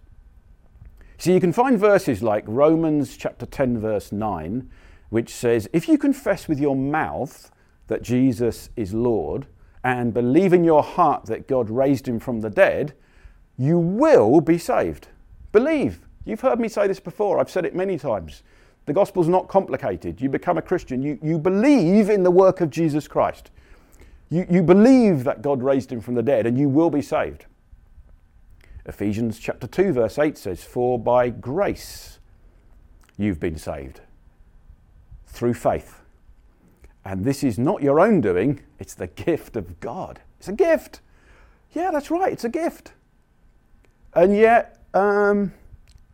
So 1.18 1.32
you 1.32 1.40
can 1.40 1.54
find 1.54 1.80
verses 1.80 2.22
like 2.22 2.44
Romans 2.48 3.16
chapter 3.16 3.46
10, 3.46 3.80
verse 3.80 4.12
9, 4.12 4.70
which 5.10 5.30
says, 5.34 5.70
If 5.72 5.88
you 5.88 5.98
confess 5.98 6.48
with 6.48 6.60
your 6.60 6.76
mouth 6.76 7.52
that 7.88 8.02
Jesus 8.02 8.70
is 8.76 8.94
Lord 8.94 9.48
and 9.84 10.14
believe 10.14 10.54
in 10.54 10.64
your 10.64 10.84
heart 10.84 11.26
that 11.26 11.48
God 11.48 11.70
raised 11.70 12.08
him 12.08 12.20
from 12.20 12.42
the 12.42 12.50
dead, 12.50 12.94
you 13.58 13.78
will 13.78 14.42
be 14.42 14.58
saved. 14.58 15.08
Believe. 15.52 16.00
You've 16.26 16.42
heard 16.42 16.60
me 16.60 16.68
say 16.68 16.88
this 16.88 17.00
before, 17.00 17.40
I've 17.40 17.50
said 17.50 17.66
it 17.66 17.76
many 17.76 17.98
times. 17.98 18.44
The 18.86 18.94
gospel's 18.94 19.28
not 19.28 19.48
complicated. 19.48 20.20
You 20.20 20.30
become 20.30 20.58
a 20.58 20.62
Christian, 20.62 21.02
you, 21.02 21.20
you 21.22 21.38
believe 21.38 22.10
in 22.10 22.24
the 22.24 22.32
work 22.32 22.60
of 22.62 22.70
Jesus 22.70 23.08
Christ. 23.08 23.52
You, 24.30 24.46
you 24.50 24.64
believe 24.64 25.24
that 25.26 25.42
God 25.42 25.62
raised 25.62 25.92
him 25.92 26.02
from 26.02 26.16
the 26.16 26.24
dead, 26.24 26.48
and 26.48 26.58
you 26.58 26.68
will 26.68 26.90
be 26.90 27.02
saved. 27.02 27.46
Ephesians 28.86 29.40
chapter 29.40 29.66
2, 29.66 29.94
verse 29.94 30.20
8 30.20 30.38
says, 30.38 30.64
For 30.64 31.00
by 31.00 31.30
grace 31.30 32.20
you've 33.18 33.40
been 33.40 33.58
saved 33.58 34.02
through 35.26 35.54
faith. 35.54 36.02
And 37.06 37.24
this 37.24 37.44
is 37.44 37.58
not 37.58 37.82
your 37.82 38.00
own 38.00 38.22
doing, 38.22 38.62
it's 38.80 38.94
the 38.94 39.08
gift 39.08 39.56
of 39.56 39.80
God. 39.80 40.22
It's 40.40 40.48
a 40.48 40.54
gift. 40.54 41.02
Yeah, 41.72 41.92
that's 41.92 42.12
right, 42.12 42.34
it's 42.34 42.44
a 42.44 42.50
gift. 42.50 42.94
And 44.14 44.36
yet, 44.36 44.80
um, 44.94 45.54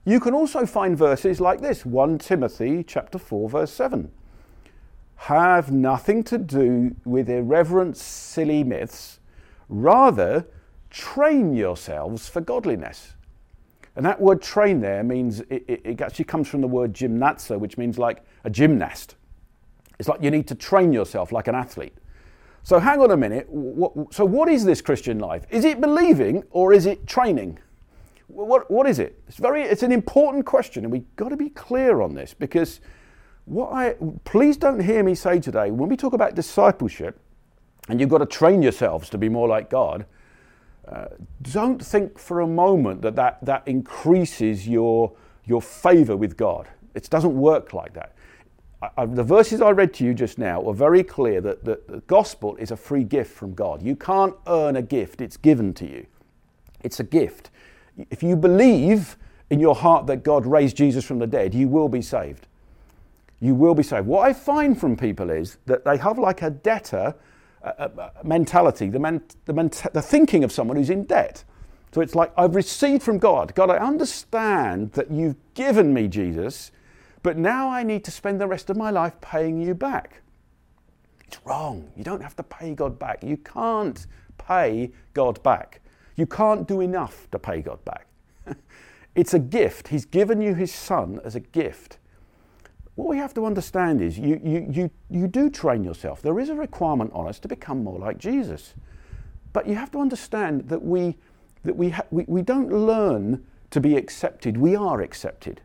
you 0.05 0.19
can 0.19 0.33
also 0.33 0.65
find 0.65 0.97
verses 0.97 1.41
like 1.41 1.61
this 1.61 1.85
1 1.85 2.17
Timothy 2.19 2.83
chapter 2.83 3.17
4 3.17 3.49
verse 3.49 3.71
7. 3.71 4.11
Have 5.15 5.71
nothing 5.71 6.23
to 6.25 6.37
do 6.37 6.95
with 7.03 7.29
irreverent 7.29 7.97
silly 7.97 8.63
myths, 8.63 9.19
rather 9.67 10.45
train 10.89 11.53
yourselves 11.53 12.27
for 12.27 12.41
godliness. 12.41 13.13
And 13.95 14.05
that 14.05 14.21
word 14.21 14.41
train 14.41 14.79
there 14.81 15.03
means 15.03 15.41
it, 15.41 15.65
it, 15.67 15.81
it 15.83 16.01
actually 16.01 16.25
comes 16.25 16.47
from 16.47 16.61
the 16.61 16.67
word 16.67 16.93
gymnazo, 16.93 17.59
which 17.59 17.77
means 17.77 17.97
like 17.97 18.23
a 18.43 18.49
gymnast. 18.49 19.15
It's 19.99 20.07
like 20.07 20.21
you 20.23 20.31
need 20.31 20.47
to 20.47 20.55
train 20.55 20.93
yourself 20.93 21.31
like 21.31 21.47
an 21.47 21.55
athlete. 21.55 21.93
So 22.63 22.79
hang 22.79 22.99
on 23.01 23.11
a 23.11 23.17
minute. 23.17 23.47
What, 23.49 24.13
so 24.13 24.25
what 24.25 24.49
is 24.49 24.63
this 24.63 24.81
Christian 24.81 25.19
life? 25.19 25.45
Is 25.49 25.65
it 25.65 25.81
believing 25.81 26.43
or 26.51 26.73
is 26.73 26.85
it 26.85 27.07
training? 27.07 27.59
What, 28.27 28.69
what 28.69 28.87
is 28.87 28.99
it? 28.99 29.21
It's, 29.27 29.37
very, 29.37 29.63
it's 29.63 29.83
an 29.83 29.91
important 29.91 30.45
question, 30.45 30.83
and 30.83 30.91
we've 30.91 31.15
got 31.15 31.29
to 31.29 31.37
be 31.37 31.49
clear 31.49 32.01
on 32.01 32.13
this 32.13 32.33
because 32.33 32.79
what 33.45 33.73
I 33.73 33.95
please 34.23 34.55
don't 34.55 34.79
hear 34.79 35.03
me 35.03 35.15
say 35.15 35.39
today 35.39 35.71
when 35.71 35.89
we 35.89 35.97
talk 35.97 36.13
about 36.13 36.35
discipleship, 36.35 37.19
and 37.87 37.99
you've 37.99 38.09
got 38.09 38.19
to 38.19 38.27
train 38.27 38.61
yourselves 38.61 39.09
to 39.09 39.17
be 39.17 39.29
more 39.29 39.47
like 39.47 39.69
God. 39.69 40.05
Don't 41.41 41.83
think 41.83 42.17
for 42.17 42.41
a 42.41 42.47
moment 42.47 43.01
that 43.01 43.15
that, 43.15 43.43
that 43.45 43.67
increases 43.67 44.67
your, 44.67 45.13
your 45.45 45.61
favor 45.61 46.17
with 46.17 46.37
God. 46.37 46.67
It 46.95 47.09
doesn't 47.09 47.35
work 47.35 47.73
like 47.73 47.93
that. 47.93 48.15
I, 48.81 48.89
I, 48.97 49.05
the 49.05 49.23
verses 49.23 49.61
I 49.61 49.69
read 49.71 49.93
to 49.95 50.03
you 50.03 50.13
just 50.13 50.37
now 50.37 50.67
are 50.67 50.73
very 50.73 51.03
clear 51.03 51.41
that, 51.41 51.63
that 51.65 51.87
the 51.87 51.99
gospel 52.01 52.55
is 52.55 52.71
a 52.71 52.77
free 52.77 53.03
gift 53.03 53.31
from 53.31 53.53
God. 53.53 53.81
You 53.81 53.95
can't 53.95 54.35
earn 54.47 54.75
a 54.75 54.81
gift, 54.81 55.21
it's 55.21 55.37
given 55.37 55.73
to 55.75 55.85
you. 55.85 56.05
It's 56.81 56.99
a 56.99 57.03
gift 57.03 57.51
if 58.09 58.23
you 58.23 58.35
believe 58.35 59.17
in 59.49 59.59
your 59.59 59.75
heart 59.75 60.07
that 60.07 60.23
God 60.23 60.45
raised 60.45 60.77
Jesus 60.77 61.03
from 61.03 61.19
the 61.19 61.27
dead, 61.27 61.53
you 61.53 61.67
will 61.67 61.89
be 61.89 62.01
saved. 62.01 62.47
You 63.41 63.55
will 63.55 63.73
be 63.73 63.83
saved. 63.83 64.05
What 64.05 64.27
I 64.27 64.33
find 64.33 64.79
from 64.79 64.95
people 64.95 65.29
is 65.29 65.57
that 65.65 65.85
they 65.85 65.97
have 65.97 66.17
like 66.17 66.41
a 66.41 66.49
debtor 66.49 67.15
mentality, 68.23 68.89
the, 68.89 68.99
men, 68.99 69.21
the, 69.45 69.89
the 69.93 70.01
thinking 70.01 70.43
of 70.43 70.51
someone 70.51 70.77
who's 70.77 70.89
in 70.89 71.03
debt. 71.05 71.43
So 71.93 72.01
it's 72.01 72.15
like, 72.15 72.31
I've 72.37 72.55
received 72.55 73.03
from 73.03 73.17
God. 73.17 73.53
God, 73.55 73.69
I 73.69 73.77
understand 73.77 74.91
that 74.93 75.09
you've 75.11 75.37
given 75.55 75.93
me 75.93 76.07
Jesus, 76.07 76.71
but 77.23 77.37
now 77.37 77.69
I 77.69 77.83
need 77.83 78.03
to 78.05 78.11
spend 78.11 78.39
the 78.39 78.47
rest 78.47 78.69
of 78.69 78.77
my 78.77 78.91
life 78.91 79.19
paying 79.21 79.61
you 79.61 79.73
back. 79.73 80.21
It's 81.25 81.39
wrong. 81.45 81.91
You 81.95 82.03
don't 82.03 82.21
have 82.21 82.35
to 82.37 82.43
pay 82.43 82.73
God 82.73 82.97
back. 82.97 83.23
You 83.23 83.37
can't 83.37 84.05
pay 84.37 84.91
God 85.13 85.41
back. 85.43 85.81
You 86.15 86.25
can't 86.25 86.67
do 86.67 86.81
enough 86.81 87.27
to 87.31 87.39
pay 87.39 87.61
God 87.61 87.83
back. 87.85 88.07
It's 89.15 89.33
a 89.33 89.39
gift. 89.39 89.89
He's 89.89 90.05
given 90.05 90.41
you 90.41 90.53
his 90.53 90.73
son 90.73 91.19
as 91.25 91.35
a 91.35 91.39
gift. 91.39 91.97
What 92.99 93.07
we 93.07 93.15
have 93.15 93.33
to 93.35 93.45
understand 93.45 94.01
is 94.01 94.19
you, 94.19 94.41
you, 94.43 94.67
you, 94.69 94.91
you 95.09 95.27
do 95.29 95.49
train 95.49 95.85
yourself. 95.85 96.21
There 96.21 96.37
is 96.37 96.49
a 96.49 96.53
requirement 96.53 97.11
on 97.13 97.29
us 97.29 97.39
to 97.39 97.47
become 97.47 97.81
more 97.81 97.97
like 97.97 98.17
Jesus. 98.17 98.73
But 99.53 99.67
you 99.67 99.75
have 99.75 99.89
to 99.91 100.01
understand 100.01 100.67
that 100.67 100.83
we, 100.83 101.15
that 101.63 101.77
we, 101.77 101.91
ha- 101.91 102.03
we, 102.11 102.25
we 102.27 102.41
don't 102.41 102.69
learn 102.69 103.45
to 103.69 103.79
be 103.79 103.95
accepted, 103.95 104.57
we 104.57 104.75
are 104.75 104.99
accepted. 104.99 105.61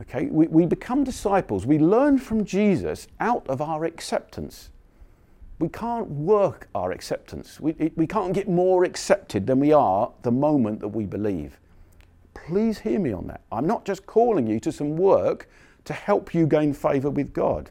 Okay? 0.00 0.26
We, 0.26 0.48
we 0.48 0.66
become 0.66 1.04
disciples. 1.04 1.64
We 1.64 1.78
learn 1.78 2.18
from 2.18 2.44
Jesus 2.44 3.06
out 3.20 3.46
of 3.46 3.60
our 3.62 3.84
acceptance. 3.84 4.70
We 5.60 5.68
can't 5.68 6.10
work 6.10 6.66
our 6.74 6.90
acceptance. 6.90 7.60
We, 7.60 7.76
it, 7.78 7.96
we 7.96 8.08
can't 8.08 8.34
get 8.34 8.48
more 8.48 8.82
accepted 8.82 9.46
than 9.46 9.60
we 9.60 9.72
are 9.72 10.10
the 10.22 10.32
moment 10.32 10.80
that 10.80 10.88
we 10.88 11.06
believe. 11.06 11.60
Please 12.34 12.80
hear 12.80 12.98
me 12.98 13.12
on 13.12 13.28
that. 13.28 13.42
I'm 13.52 13.68
not 13.68 13.84
just 13.84 14.06
calling 14.06 14.48
you 14.48 14.58
to 14.58 14.72
some 14.72 14.96
work 14.96 15.48
to 15.84 15.92
help 15.92 16.34
you 16.34 16.46
gain 16.46 16.72
favour 16.72 17.10
with 17.10 17.32
God. 17.32 17.70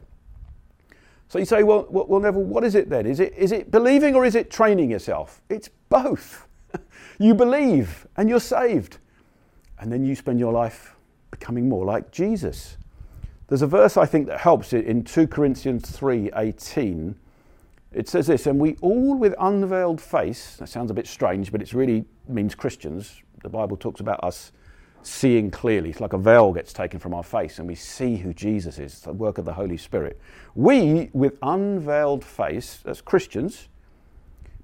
So 1.28 1.38
you 1.38 1.46
say, 1.46 1.62
well, 1.62 1.86
well, 1.88 2.20
Neville, 2.20 2.42
what 2.42 2.62
is 2.62 2.74
it 2.74 2.90
then? 2.90 3.06
Is 3.06 3.18
it, 3.18 3.32
is 3.34 3.52
it 3.52 3.70
believing 3.70 4.14
or 4.14 4.26
is 4.26 4.34
it 4.34 4.50
training 4.50 4.90
yourself? 4.90 5.40
It's 5.48 5.70
both. 5.88 6.46
you 7.18 7.34
believe 7.34 8.06
and 8.16 8.28
you're 8.28 8.40
saved. 8.40 8.98
And 9.78 9.90
then 9.90 10.04
you 10.04 10.14
spend 10.14 10.38
your 10.38 10.52
life 10.52 10.94
becoming 11.30 11.68
more 11.68 11.84
like 11.84 12.10
Jesus. 12.10 12.76
There's 13.48 13.62
a 13.62 13.66
verse 13.66 13.96
I 13.96 14.06
think 14.06 14.28
that 14.28 14.40
helps 14.40 14.72
it 14.72 14.86
in 14.86 15.04
2 15.04 15.26
Corinthians 15.26 15.90
3:18. 15.90 17.14
It 17.92 18.08
says 18.08 18.26
this, 18.26 18.46
and 18.46 18.58
we 18.58 18.76
all 18.80 19.14
with 19.14 19.34
unveiled 19.38 20.00
face, 20.00 20.56
that 20.56 20.68
sounds 20.68 20.90
a 20.90 20.94
bit 20.94 21.06
strange, 21.06 21.52
but 21.52 21.60
it 21.60 21.74
really 21.74 22.06
means 22.26 22.54
Christians. 22.54 23.20
The 23.42 23.50
Bible 23.50 23.76
talks 23.76 24.00
about 24.00 24.22
us 24.24 24.52
seeing 25.02 25.50
clearly. 25.50 25.90
It's 25.90 26.00
like 26.00 26.12
a 26.12 26.18
veil 26.18 26.52
gets 26.52 26.72
taken 26.72 26.98
from 26.98 27.14
our 27.14 27.22
face 27.22 27.58
and 27.58 27.66
we 27.66 27.74
see 27.74 28.16
who 28.16 28.32
Jesus 28.32 28.78
is, 28.78 28.92
It's 28.92 29.00
the 29.00 29.12
work 29.12 29.38
of 29.38 29.44
the 29.44 29.54
Holy 29.54 29.76
Spirit. 29.76 30.20
We, 30.54 31.10
with 31.12 31.38
unveiled 31.42 32.24
face, 32.24 32.80
as 32.84 33.00
Christians, 33.00 33.68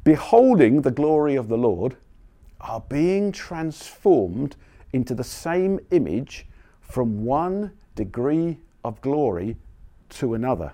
beholding 0.04 0.82
the 0.82 0.90
glory 0.90 1.36
of 1.36 1.48
the 1.48 1.58
Lord, 1.58 1.96
are 2.60 2.82
being 2.88 3.32
transformed 3.32 4.56
into 4.92 5.14
the 5.14 5.24
same 5.24 5.80
image 5.90 6.46
from 6.80 7.24
one 7.24 7.72
degree 7.94 8.58
of 8.84 9.00
glory 9.00 9.56
to 10.10 10.34
another. 10.34 10.72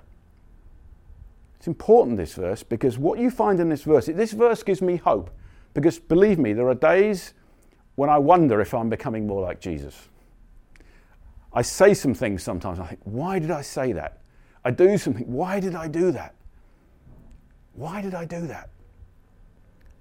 It's 1.56 1.66
important, 1.66 2.16
this 2.16 2.34
verse, 2.34 2.62
because 2.62 2.98
what 2.98 3.18
you 3.18 3.30
find 3.30 3.58
in 3.58 3.68
this 3.68 3.82
verse, 3.82 4.06
this 4.06 4.32
verse 4.32 4.62
gives 4.62 4.82
me 4.82 4.96
hope. 4.96 5.30
Because 5.72 5.98
believe 5.98 6.38
me, 6.38 6.52
there 6.52 6.68
are 6.68 6.74
days 6.74 7.34
when 7.96 8.10
I 8.10 8.18
wonder 8.18 8.60
if 8.60 8.74
I'm 8.74 8.88
becoming 8.88 9.26
more 9.26 9.42
like 9.42 9.60
Jesus. 9.60 10.08
I 11.52 11.62
say 11.62 11.94
some 11.94 12.14
things 12.14 12.42
sometimes, 12.42 12.80
I 12.80 12.86
think, 12.86 13.00
why 13.04 13.38
did 13.38 13.50
I 13.50 13.62
say 13.62 13.92
that? 13.92 14.20
I 14.64 14.70
do 14.70 14.98
something, 14.98 15.30
why 15.30 15.60
did 15.60 15.74
I 15.74 15.86
do 15.88 16.10
that? 16.10 16.34
Why 17.74 18.00
did 18.00 18.14
I 18.14 18.24
do 18.24 18.46
that? 18.48 18.70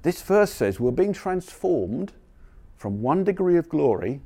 This 0.01 0.21
verse 0.21 0.51
says 0.51 0.79
we're 0.79 0.91
being 0.91 1.13
transformed 1.13 2.13
from 2.75 3.01
one 3.01 3.23
degree 3.23 3.57
of 3.57 3.69
glory 3.69 4.21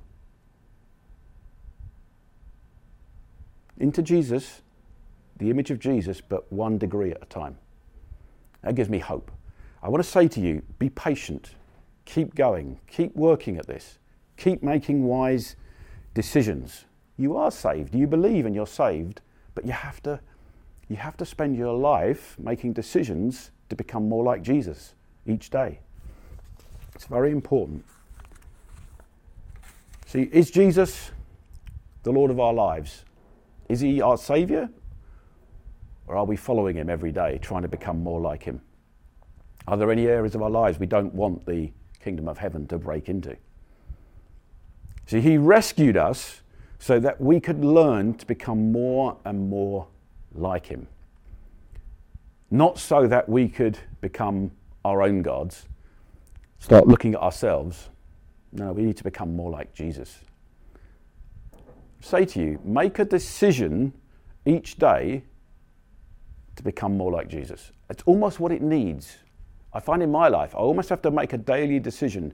into 3.79 4.01
Jesus, 4.01 4.61
the 5.37 5.49
image 5.49 5.69
of 5.69 5.79
Jesus, 5.79 6.21
but 6.21 6.51
one 6.51 6.77
degree 6.77 7.11
at 7.11 7.21
a 7.21 7.25
time. 7.25 7.57
That 8.63 8.75
gives 8.75 8.89
me 8.89 8.99
hope. 8.99 9.31
I 9.83 9.89
want 9.89 10.03
to 10.03 10.09
say 10.09 10.27
to 10.29 10.39
you 10.41 10.63
be 10.79 10.89
patient, 10.89 11.51
keep 12.07 12.33
going, 12.35 12.79
keep 12.87 13.15
working 13.15 13.57
at 13.57 13.67
this, 13.67 13.99
keep 14.37 14.63
making 14.63 15.03
wise 15.03 15.55
decisions. 16.13 16.85
You 17.17 17.35
are 17.35 17.51
saved, 17.51 17.93
you 17.93 18.07
believe 18.07 18.45
and 18.45 18.55
you're 18.55 18.65
saved, 18.65 19.21
but 19.53 19.65
you 19.65 19.73
have 19.73 20.01
to, 20.03 20.19
you 20.87 20.95
have 20.95 21.17
to 21.17 21.25
spend 21.25 21.57
your 21.57 21.73
life 21.73 22.35
making 22.39 22.73
decisions 22.73 23.51
to 23.69 23.75
become 23.75 24.07
more 24.07 24.23
like 24.23 24.41
Jesus 24.41 24.95
each 25.25 25.49
day. 25.49 25.79
It's 26.95 27.05
very 27.05 27.31
important. 27.31 27.83
See, 30.05 30.29
is 30.31 30.49
Jesus 30.49 31.11
the 32.03 32.11
Lord 32.11 32.31
of 32.31 32.39
our 32.39 32.53
lives? 32.53 33.03
Is 33.67 33.81
he 33.81 34.01
our 34.01 34.17
Saviour? 34.17 34.69
Or 36.07 36.15
are 36.15 36.25
we 36.25 36.37
following 36.37 36.77
him 36.77 36.89
every 36.89 37.11
day, 37.11 37.37
trying 37.41 37.63
to 37.63 37.67
become 37.67 38.01
more 38.01 38.21
like 38.21 38.43
him? 38.43 38.61
Are 39.67 39.75
there 39.75 39.91
any 39.91 40.07
areas 40.07 40.35
of 40.35 40.41
our 40.41 40.49
lives 40.49 40.79
we 40.79 40.85
don't 40.85 41.13
want 41.13 41.45
the 41.45 41.69
kingdom 41.97 42.27
of 42.27 42.37
heaven 42.37 42.67
to 42.67 42.77
break 42.77 43.09
into? 43.09 43.35
See, 45.05 45.21
he 45.21 45.37
rescued 45.37 45.97
us 45.97 46.41
so 46.79 46.99
that 46.99 47.19
we 47.19 47.39
could 47.39 47.63
learn 47.63 48.13
to 48.15 48.25
become 48.25 48.71
more 48.71 49.17
and 49.25 49.49
more 49.49 49.87
like 50.33 50.67
him. 50.67 50.87
Not 52.51 52.77
so 52.79 53.07
that 53.07 53.27
we 53.27 53.49
could 53.49 53.77
become 54.01 54.51
our 54.85 55.01
own 55.01 55.21
gods, 55.21 55.65
start 56.59 56.87
looking 56.87 57.15
at 57.15 57.21
ourselves. 57.21 57.89
No, 58.51 58.71
we 58.71 58.83
need 58.83 58.97
to 58.97 59.03
become 59.03 59.35
more 59.35 59.49
like 59.49 59.73
Jesus 59.73 60.19
say 62.01 62.25
to 62.25 62.39
you 62.39 62.59
make 62.63 62.99
a 62.99 63.05
decision 63.05 63.93
each 64.45 64.77
day 64.77 65.23
to 66.55 66.63
become 66.63 66.97
more 66.97 67.11
like 67.11 67.27
Jesus. 67.27 67.71
It's 67.89 68.03
almost 68.05 68.39
what 68.39 68.51
it 68.51 68.61
needs. 68.61 69.17
I 69.77 69.79
find 69.79 70.01
in 70.01 70.11
my 70.11 70.27
life, 70.27 70.55
I 70.55 70.57
almost 70.57 70.89
have 70.89 71.03
to 71.03 71.11
make 71.11 71.33
a 71.33 71.37
daily 71.37 71.79
decision. 71.79 72.33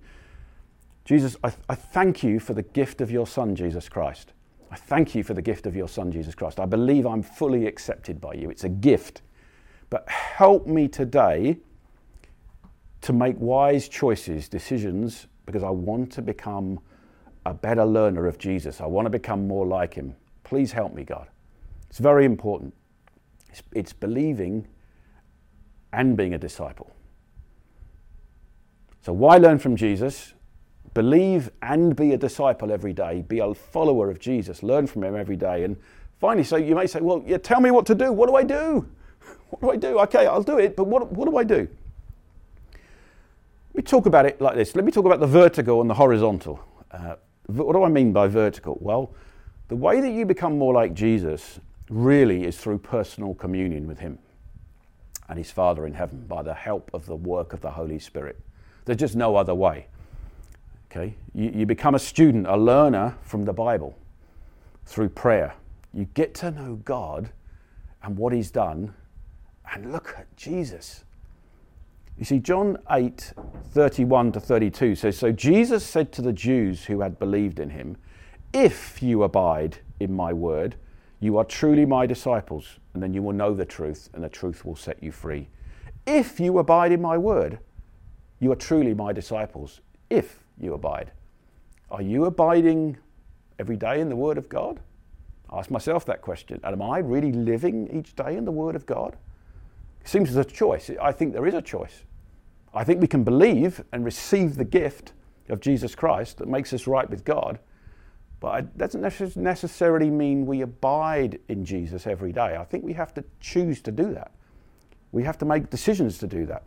Jesus, 1.03 1.35
I, 1.43 1.51
I 1.67 1.75
thank 1.75 2.23
you 2.23 2.39
for 2.39 2.53
the 2.53 2.61
gift 2.61 3.01
of 3.01 3.11
your 3.11 3.27
Son, 3.27 3.53
Jesus 3.53 3.89
Christ. 3.89 4.31
I 4.71 4.77
thank 4.77 5.13
you 5.13 5.23
for 5.23 5.33
the 5.33 5.41
gift 5.41 5.65
of 5.65 5.75
your 5.75 5.89
Son, 5.89 6.09
Jesus 6.09 6.35
Christ. 6.35 6.57
I 6.57 6.65
believe 6.65 7.05
I'm 7.05 7.21
fully 7.21 7.67
accepted 7.67 8.21
by 8.21 8.35
you. 8.35 8.49
It's 8.49 8.63
a 8.63 8.69
gift. 8.69 9.23
But 9.89 10.07
help 10.07 10.67
me 10.67 10.87
today 10.87 11.57
to 13.01 13.11
make 13.11 13.35
wise 13.37 13.89
choices, 13.89 14.47
decisions, 14.47 15.27
because 15.45 15.63
I 15.63 15.69
want 15.69 16.13
to 16.13 16.21
become 16.21 16.79
a 17.45 17.53
better 17.53 17.83
learner 17.83 18.25
of 18.25 18.37
Jesus. 18.37 18.79
I 18.79 18.85
want 18.85 19.05
to 19.05 19.09
become 19.09 19.49
more 19.49 19.65
like 19.65 19.93
him. 19.93 20.15
Please 20.45 20.71
help 20.71 20.93
me, 20.93 21.03
God. 21.03 21.27
It's 21.89 21.99
very 21.99 22.23
important. 22.23 22.73
It's, 23.49 23.61
it's 23.73 23.91
believing 23.91 24.65
and 25.91 26.15
being 26.15 26.33
a 26.35 26.39
disciple. 26.39 26.89
So, 29.03 29.11
why 29.11 29.37
learn 29.37 29.59
from 29.59 29.75
Jesus? 29.75 30.33
Believe 30.93 31.51
and 31.61 31.95
be 31.95 32.13
a 32.13 32.17
disciple 32.17 32.71
every 32.71 32.93
day. 32.93 33.23
Be 33.27 33.39
a 33.39 33.53
follower 33.53 34.09
of 34.09 34.19
Jesus. 34.19 34.63
Learn 34.63 34.87
from 34.87 35.03
him 35.03 35.15
every 35.15 35.35
day. 35.35 35.63
And 35.63 35.75
finally, 36.19 36.43
so 36.43 36.55
you 36.55 36.75
may 36.75 36.87
say, 36.87 37.01
Well, 37.01 37.23
yeah, 37.25 37.37
tell 37.37 37.59
me 37.59 37.71
what 37.71 37.85
to 37.87 37.95
do. 37.95 38.11
What 38.11 38.29
do 38.29 38.35
I 38.35 38.43
do? 38.43 38.87
What 39.49 39.61
do 39.61 39.71
I 39.71 39.75
do? 39.75 39.99
Okay, 39.99 40.25
I'll 40.25 40.41
do 40.41 40.57
it, 40.57 40.75
but 40.75 40.85
what, 40.85 41.11
what 41.11 41.29
do 41.29 41.37
I 41.37 41.43
do? 41.43 41.67
Let 43.73 43.75
me 43.75 43.81
talk 43.83 44.07
about 44.07 44.25
it 44.25 44.41
like 44.41 44.55
this. 44.55 44.75
Let 44.75 44.83
me 44.83 44.91
talk 44.91 45.05
about 45.05 45.19
the 45.19 45.27
vertical 45.27 45.79
and 45.79 45.87
the 45.87 45.93
horizontal. 45.93 46.59
Uh, 46.91 47.15
what 47.45 47.73
do 47.73 47.83
I 47.83 47.89
mean 47.89 48.13
by 48.13 48.27
vertical? 48.27 48.77
Well, 48.81 49.13
the 49.67 49.75
way 49.75 50.01
that 50.01 50.11
you 50.11 50.25
become 50.25 50.57
more 50.57 50.73
like 50.73 50.93
Jesus 50.93 51.59
really 51.89 52.45
is 52.45 52.57
through 52.57 52.79
personal 52.79 53.35
communion 53.35 53.87
with 53.87 53.99
Him 53.99 54.17
and 55.29 55.37
His 55.37 55.51
Father 55.51 55.85
in 55.85 55.93
heaven 55.93 56.25
by 56.27 56.41
the 56.41 56.53
help 56.53 56.89
of 56.93 57.05
the 57.05 57.15
work 57.15 57.53
of 57.53 57.61
the 57.61 57.71
Holy 57.71 57.99
Spirit. 57.99 58.39
There's 58.85 58.99
just 58.99 59.15
no 59.15 59.35
other 59.35 59.55
way. 59.55 59.87
Okay? 60.91 61.15
You, 61.33 61.51
you 61.55 61.65
become 61.65 61.95
a 61.95 61.99
student, 61.99 62.47
a 62.47 62.57
learner 62.57 63.17
from 63.23 63.45
the 63.45 63.53
Bible 63.53 63.97
through 64.85 65.09
prayer. 65.09 65.53
You 65.93 66.05
get 66.13 66.33
to 66.35 66.51
know 66.51 66.75
God 66.83 67.29
and 68.01 68.17
what 68.17 68.33
He's 68.33 68.51
done, 68.51 68.93
and 69.73 69.91
look 69.91 70.15
at 70.17 70.35
Jesus. 70.35 71.03
You 72.17 72.25
see, 72.25 72.39
John 72.39 72.77
8, 72.91 73.33
31 73.71 74.33
to 74.33 74.39
32 74.39 74.95
says 74.95 75.17
So 75.17 75.31
Jesus 75.31 75.83
said 75.83 76.11
to 76.13 76.21
the 76.21 76.33
Jews 76.33 76.85
who 76.85 77.01
had 77.01 77.17
believed 77.17 77.59
in 77.59 77.71
him, 77.71 77.97
If 78.53 79.01
you 79.01 79.23
abide 79.23 79.77
in 79.99 80.13
my 80.13 80.31
word, 80.31 80.75
you 81.19 81.37
are 81.37 81.45
truly 81.45 81.85
my 81.85 82.05
disciples, 82.05 82.79
and 82.93 83.01
then 83.01 83.13
you 83.13 83.23
will 83.23 83.33
know 83.33 83.53
the 83.53 83.65
truth, 83.65 84.09
and 84.13 84.23
the 84.23 84.29
truth 84.29 84.63
will 84.63 84.75
set 84.75 85.01
you 85.01 85.11
free. 85.11 85.47
If 86.05 86.39
you 86.39 86.59
abide 86.59 86.91
in 86.91 87.01
my 87.01 87.17
word, 87.17 87.59
you 88.43 88.51
are 88.51 88.55
truly 88.55 88.93
my 88.93 89.13
disciples. 89.13 89.79
If 90.09 90.43
you 90.59 90.73
abide. 90.73 91.11
Are 91.89 92.01
you 92.01 92.25
abiding 92.25 92.97
every 93.57 93.77
day 93.77 94.01
in 94.01 94.09
the 94.09 94.15
word 94.15 94.37
of 94.37 94.49
God? 94.49 94.79
I 95.49 95.59
ask 95.59 95.71
myself 95.71 96.05
that 96.07 96.21
question. 96.21 96.59
And 96.63 96.73
Am 96.73 96.81
I 96.81 96.97
really 96.99 97.31
living 97.31 97.89
each 97.97 98.15
day 98.15 98.35
in 98.35 98.45
the 98.45 98.51
word 98.51 98.75
of 98.75 98.85
God? 98.85 99.15
It 100.01 100.07
seems 100.07 100.33
there's 100.33 100.45
a 100.45 100.49
choice. 100.49 100.91
I 101.01 101.11
think 101.11 101.33
there 101.33 101.47
is 101.47 101.53
a 101.53 101.61
choice. 101.61 102.03
I 102.73 102.83
think 102.83 102.99
we 102.99 103.07
can 103.07 103.23
believe 103.23 103.83
and 103.93 104.03
receive 104.03 104.55
the 104.55 104.65
gift 104.65 105.13
of 105.47 105.59
Jesus 105.61 105.95
Christ 105.95 106.39
that 106.39 106.47
makes 106.47 106.73
us 106.73 106.87
right 106.87 107.09
with 107.09 107.23
God, 107.23 107.59
but 108.39 108.63
it 108.63 108.77
doesn't 108.77 109.35
necessarily 109.35 110.09
mean 110.09 110.45
we 110.45 110.61
abide 110.61 111.39
in 111.47 111.63
Jesus 111.63 112.07
every 112.07 112.33
day. 112.33 112.57
I 112.57 112.65
think 112.65 112.83
we 112.83 112.93
have 112.93 113.13
to 113.13 113.23
choose 113.39 113.81
to 113.83 113.91
do 113.91 114.13
that. 114.13 114.31
We 115.11 115.23
have 115.23 115.37
to 115.37 115.45
make 115.45 115.69
decisions 115.69 116.17
to 116.17 116.27
do 116.27 116.45
that. 116.47 116.63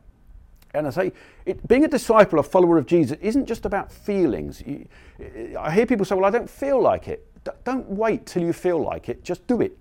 And 0.77 0.87
I 0.87 0.91
say, 0.91 1.13
it, 1.45 1.67
being 1.67 1.85
a 1.85 1.89
disciple, 1.89 2.39
a 2.39 2.43
follower 2.43 2.79
of 2.79 2.87
Jesus, 2.87 3.17
isn't 3.21 3.47
just 3.47 3.65
about 3.65 3.91
feelings. 3.91 4.63
You, 4.67 4.87
I 5.59 5.73
hear 5.73 5.87
people 5.87 6.05
say, 6.05 6.15
well, 6.15 6.25
I 6.25 6.31
don't 6.31 6.51
feel 6.51 6.81
like 6.81 7.09
it. 7.09 7.27
D- 7.45 7.51
don't 7.65 7.89
wait 7.89 8.27
till 8.27 8.43
you 8.43 8.53
feel 8.53 8.83
like 8.83 9.09
it, 9.09 9.25
just 9.25 9.47
do 9.47 9.61
it. 9.61 9.77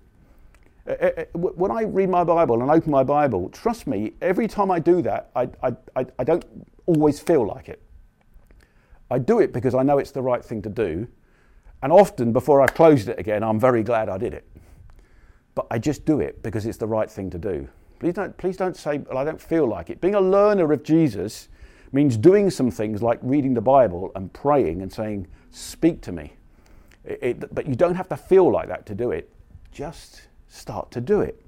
Uh, 0.88 0.92
uh, 0.92 1.10
uh 1.18 1.38
when 1.38 1.70
I 1.70 1.82
read 1.82 2.08
my 2.08 2.24
Bible 2.24 2.62
and 2.62 2.70
open 2.70 2.90
my 2.90 3.04
Bible, 3.04 3.48
trust 3.50 3.86
me, 3.86 4.12
every 4.22 4.48
time 4.48 4.70
I 4.70 4.78
do 4.78 5.02
that, 5.02 5.30
I, 5.36 5.48
I, 5.62 5.76
I, 5.96 6.06
I 6.18 6.24
don't 6.24 6.44
always 6.86 7.20
feel 7.20 7.46
like 7.46 7.68
it. 7.68 7.82
I 9.10 9.18
do 9.18 9.40
it 9.40 9.52
because 9.52 9.74
I 9.74 9.82
know 9.82 9.98
it's 9.98 10.10
the 10.10 10.22
right 10.22 10.44
thing 10.44 10.62
to 10.62 10.68
do. 10.68 11.06
And 11.82 11.92
often, 11.92 12.32
before 12.32 12.60
I've 12.60 12.74
closed 12.74 13.08
it 13.08 13.18
again, 13.18 13.42
I'm 13.44 13.60
very 13.60 13.82
glad 13.82 14.08
I 14.08 14.18
did 14.18 14.34
it. 14.34 14.44
But 15.54 15.66
I 15.70 15.78
just 15.78 16.04
do 16.04 16.20
it 16.20 16.42
because 16.42 16.66
it's 16.66 16.78
the 16.78 16.86
right 16.86 17.10
thing 17.10 17.30
to 17.30 17.38
do. 17.38 17.68
Please 17.98 18.14
don't, 18.14 18.36
please 18.36 18.56
don't 18.56 18.76
say, 18.76 18.98
well, 18.98 19.18
I 19.18 19.24
don't 19.24 19.40
feel 19.40 19.66
like 19.66 19.90
it. 19.90 20.00
Being 20.00 20.14
a 20.14 20.20
learner 20.20 20.72
of 20.72 20.82
Jesus 20.82 21.48
means 21.92 22.16
doing 22.16 22.50
some 22.50 22.70
things 22.70 23.02
like 23.02 23.18
reading 23.22 23.54
the 23.54 23.60
Bible 23.60 24.12
and 24.14 24.32
praying 24.32 24.82
and 24.82 24.92
saying, 24.92 25.26
Speak 25.50 26.02
to 26.02 26.12
me. 26.12 26.34
It, 27.04 27.18
it, 27.22 27.54
but 27.54 27.66
you 27.66 27.74
don't 27.74 27.94
have 27.94 28.08
to 28.10 28.16
feel 28.16 28.50
like 28.50 28.68
that 28.68 28.84
to 28.86 28.94
do 28.94 29.10
it. 29.10 29.30
Just 29.72 30.28
start 30.48 30.90
to 30.90 31.00
do 31.00 31.20
it. 31.20 31.40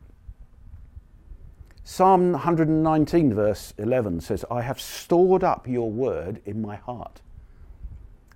Psalm 1.85 2.33
119, 2.33 3.35
verse 3.35 3.75
11 3.79 4.21
says, 4.21 4.45
I 4.51 4.63
have 4.63 4.81
stored 4.81 5.43
up 5.43 5.67
your 5.67 5.91
word 5.91 6.41
in 6.45 6.63
my 6.63 6.77
heart 6.77 7.21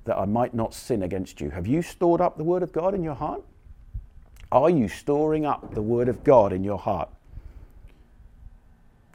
that 0.05 0.19
I 0.19 0.25
might 0.25 0.55
not 0.55 0.75
sin 0.75 1.03
against 1.03 1.41
you. 1.41 1.51
Have 1.51 1.67
you 1.67 1.83
stored 1.83 2.21
up 2.21 2.37
the 2.37 2.45
word 2.45 2.63
of 2.63 2.73
God 2.73 2.95
in 2.95 3.03
your 3.03 3.15
heart? 3.15 3.43
Are 4.51 4.71
you 4.71 4.89
storing 4.89 5.47
up 5.47 5.75
the 5.75 5.83
word 5.83 6.09
of 6.09 6.25
God 6.25 6.53
in 6.53 6.65
your 6.65 6.79
heart? 6.79 7.09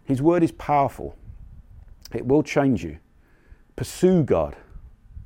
His 0.08 0.22
word 0.22 0.41
is 0.41 0.54
powerful, 0.54 1.17
it 2.13 2.26
will 2.26 2.41
change 2.41 2.82
you. 2.82 2.98
Pursue 3.76 4.24
God. 4.24 4.56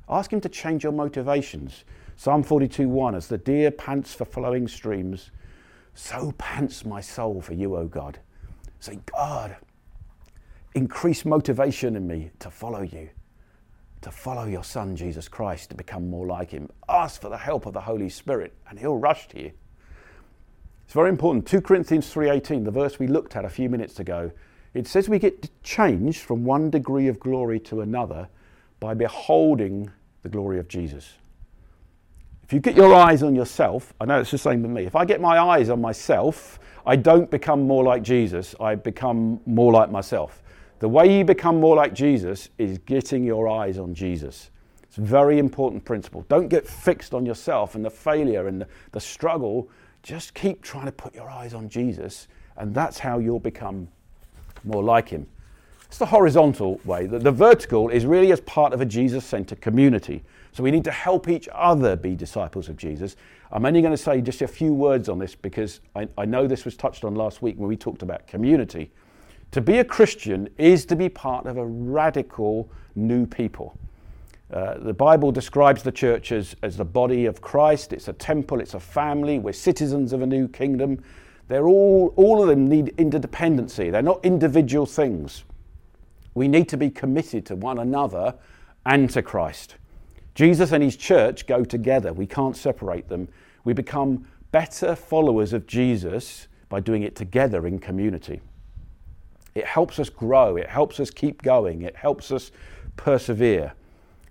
Ask 0.08 0.32
Him 0.32 0.40
to 0.40 0.48
change 0.48 0.82
your 0.82 0.92
motivations. 0.92 1.84
Psalm 2.16 2.42
42 2.42 2.88
1 2.88 3.14
As 3.14 3.28
the 3.28 3.38
deer 3.38 3.70
pants 3.70 4.12
for 4.12 4.24
flowing 4.24 4.66
streams, 4.66 5.30
so 5.94 6.32
pants 6.36 6.84
my 6.84 7.00
soul 7.00 7.40
for 7.40 7.54
you, 7.54 7.76
O 7.76 7.86
God. 7.86 8.18
Say, 8.80 8.98
God, 9.06 9.56
increase 10.74 11.24
motivation 11.24 11.94
in 11.94 12.08
me 12.08 12.30
to 12.40 12.50
follow 12.50 12.82
you, 12.82 13.08
to 14.00 14.10
follow 14.10 14.46
your 14.46 14.64
Son, 14.64 14.96
Jesus 14.96 15.28
Christ, 15.28 15.70
to 15.70 15.76
become 15.76 16.10
more 16.10 16.26
like 16.26 16.50
Him. 16.50 16.68
Ask 16.88 17.20
for 17.20 17.28
the 17.28 17.38
help 17.38 17.66
of 17.66 17.72
the 17.72 17.82
Holy 17.82 18.08
Spirit, 18.08 18.52
and 18.68 18.80
He'll 18.80 18.96
rush 18.96 19.28
to 19.28 19.40
you. 19.40 19.52
It's 20.84 20.94
very 20.94 21.08
important. 21.08 21.46
2 21.46 21.60
Corinthians 21.60 22.12
3:18, 22.12 22.64
the 22.64 22.72
verse 22.72 22.98
we 22.98 23.06
looked 23.06 23.36
at 23.36 23.44
a 23.44 23.48
few 23.48 23.70
minutes 23.70 24.00
ago, 24.00 24.32
it 24.74 24.86
says 24.86 25.08
we 25.08 25.18
get 25.18 25.50
changed 25.62 26.22
from 26.22 26.44
one 26.44 26.70
degree 26.70 27.08
of 27.08 27.20
glory 27.20 27.60
to 27.60 27.82
another 27.82 28.28
by 28.80 28.94
beholding 28.94 29.90
the 30.22 30.28
glory 30.28 30.58
of 30.58 30.68
Jesus. 30.68 31.14
If 32.42 32.52
you 32.52 32.60
get 32.60 32.76
your 32.76 32.94
eyes 32.94 33.22
on 33.22 33.34
yourself, 33.34 33.92
I 34.00 34.04
know 34.04 34.20
it's 34.20 34.30
the 34.30 34.38
same 34.38 34.62
with 34.62 34.70
me. 34.70 34.84
If 34.84 34.96
I 34.96 35.04
get 35.04 35.20
my 35.20 35.38
eyes 35.38 35.70
on 35.70 35.80
myself, 35.80 36.58
I 36.84 36.96
don't 36.96 37.30
become 37.30 37.66
more 37.66 37.84
like 37.84 38.02
Jesus, 38.02 38.54
I 38.60 38.74
become 38.74 39.40
more 39.46 39.72
like 39.72 39.90
myself. 39.90 40.42
The 40.80 40.88
way 40.88 41.16
you 41.16 41.24
become 41.24 41.60
more 41.60 41.76
like 41.76 41.94
Jesus 41.94 42.48
is 42.58 42.78
getting 42.78 43.24
your 43.24 43.48
eyes 43.48 43.78
on 43.78 43.94
Jesus. 43.94 44.50
It's 44.82 44.98
a 44.98 45.02
very 45.02 45.38
important 45.38 45.84
principle. 45.84 46.26
Don't 46.28 46.48
get 46.48 46.66
fixed 46.66 47.14
on 47.14 47.24
yourself 47.24 47.76
and 47.76 47.84
the 47.84 47.90
failure 47.90 48.48
and 48.48 48.60
the, 48.60 48.66
the 48.90 49.00
struggle. 49.00 49.70
Just 50.02 50.34
keep 50.34 50.60
trying 50.60 50.86
to 50.86 50.92
put 50.92 51.14
your 51.14 51.30
eyes 51.30 51.54
on 51.54 51.68
Jesus, 51.68 52.26
and 52.56 52.74
that's 52.74 52.98
how 52.98 53.18
you'll 53.18 53.40
become 53.40 53.88
more 54.64 54.82
like 54.82 55.08
him. 55.08 55.26
It's 55.86 55.98
the 55.98 56.06
horizontal 56.06 56.80
way. 56.84 57.06
The, 57.06 57.18
the 57.18 57.30
vertical 57.30 57.90
is 57.90 58.06
really 58.06 58.32
as 58.32 58.40
part 58.40 58.72
of 58.72 58.80
a 58.80 58.86
Jesus 58.86 59.24
centered 59.24 59.60
community. 59.60 60.22
So 60.52 60.62
we 60.62 60.70
need 60.70 60.84
to 60.84 60.90
help 60.90 61.28
each 61.28 61.48
other 61.52 61.96
be 61.96 62.14
disciples 62.14 62.68
of 62.68 62.76
Jesus. 62.76 63.16
I'm 63.50 63.66
only 63.66 63.82
going 63.82 63.92
to 63.92 63.98
say 63.98 64.20
just 64.20 64.40
a 64.40 64.48
few 64.48 64.72
words 64.72 65.08
on 65.08 65.18
this 65.18 65.34
because 65.34 65.80
I, 65.94 66.08
I 66.16 66.24
know 66.24 66.46
this 66.46 66.64
was 66.64 66.76
touched 66.76 67.04
on 67.04 67.14
last 67.14 67.42
week 67.42 67.56
when 67.58 67.68
we 67.68 67.76
talked 67.76 68.02
about 68.02 68.26
community. 68.26 68.90
To 69.50 69.60
be 69.60 69.78
a 69.78 69.84
Christian 69.84 70.48
is 70.56 70.86
to 70.86 70.96
be 70.96 71.10
part 71.10 71.44
of 71.44 71.58
a 71.58 71.66
radical 71.66 72.70
new 72.94 73.26
people. 73.26 73.76
Uh, 74.50 74.78
the 74.78 74.94
Bible 74.94 75.32
describes 75.32 75.82
the 75.82 75.92
church 75.92 76.32
as, 76.32 76.56
as 76.62 76.76
the 76.76 76.84
body 76.84 77.26
of 77.26 77.40
Christ. 77.40 77.92
It's 77.92 78.08
a 78.08 78.12
temple, 78.12 78.60
it's 78.60 78.74
a 78.74 78.80
family. 78.80 79.38
We're 79.38 79.52
citizens 79.52 80.12
of 80.12 80.22
a 80.22 80.26
new 80.26 80.48
kingdom. 80.48 81.02
They're 81.52 81.68
all, 81.68 82.14
all 82.16 82.40
of 82.40 82.48
them 82.48 82.66
need 82.66 82.94
interdependency. 82.96 83.92
They're 83.92 84.00
not 84.00 84.24
individual 84.24 84.86
things. 84.86 85.44
We 86.32 86.48
need 86.48 86.66
to 86.70 86.78
be 86.78 86.88
committed 86.88 87.44
to 87.44 87.56
one 87.56 87.78
another 87.78 88.36
and 88.86 89.10
to 89.10 89.20
Christ. 89.20 89.74
Jesus 90.34 90.72
and 90.72 90.82
his 90.82 90.96
church 90.96 91.46
go 91.46 91.62
together. 91.62 92.14
We 92.14 92.26
can't 92.26 92.56
separate 92.56 93.10
them. 93.10 93.28
We 93.64 93.74
become 93.74 94.26
better 94.50 94.96
followers 94.96 95.52
of 95.52 95.66
Jesus 95.66 96.48
by 96.70 96.80
doing 96.80 97.02
it 97.02 97.16
together 97.16 97.66
in 97.66 97.78
community. 97.78 98.40
It 99.54 99.66
helps 99.66 99.98
us 99.98 100.08
grow, 100.08 100.56
it 100.56 100.70
helps 100.70 101.00
us 101.00 101.10
keep 101.10 101.42
going, 101.42 101.82
it 101.82 101.96
helps 101.96 102.32
us 102.32 102.50
persevere. 102.96 103.74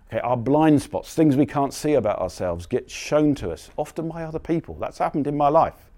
Okay, 0.07 0.21
our 0.21 0.37
blind 0.37 0.81
spots, 0.81 1.13
things 1.13 1.35
we 1.35 1.45
can't 1.45 1.71
see 1.71 1.93
about 1.93 2.17
ourselves, 2.17 2.65
get 2.65 2.89
shown 2.89 3.35
to 3.35 3.51
us, 3.51 3.69
often 3.77 4.09
by 4.09 4.23
other 4.23 4.39
people. 4.39 4.73
That's 4.79 4.97
happened 4.97 5.27
in 5.27 5.37
my 5.37 5.49
life. 5.49 5.90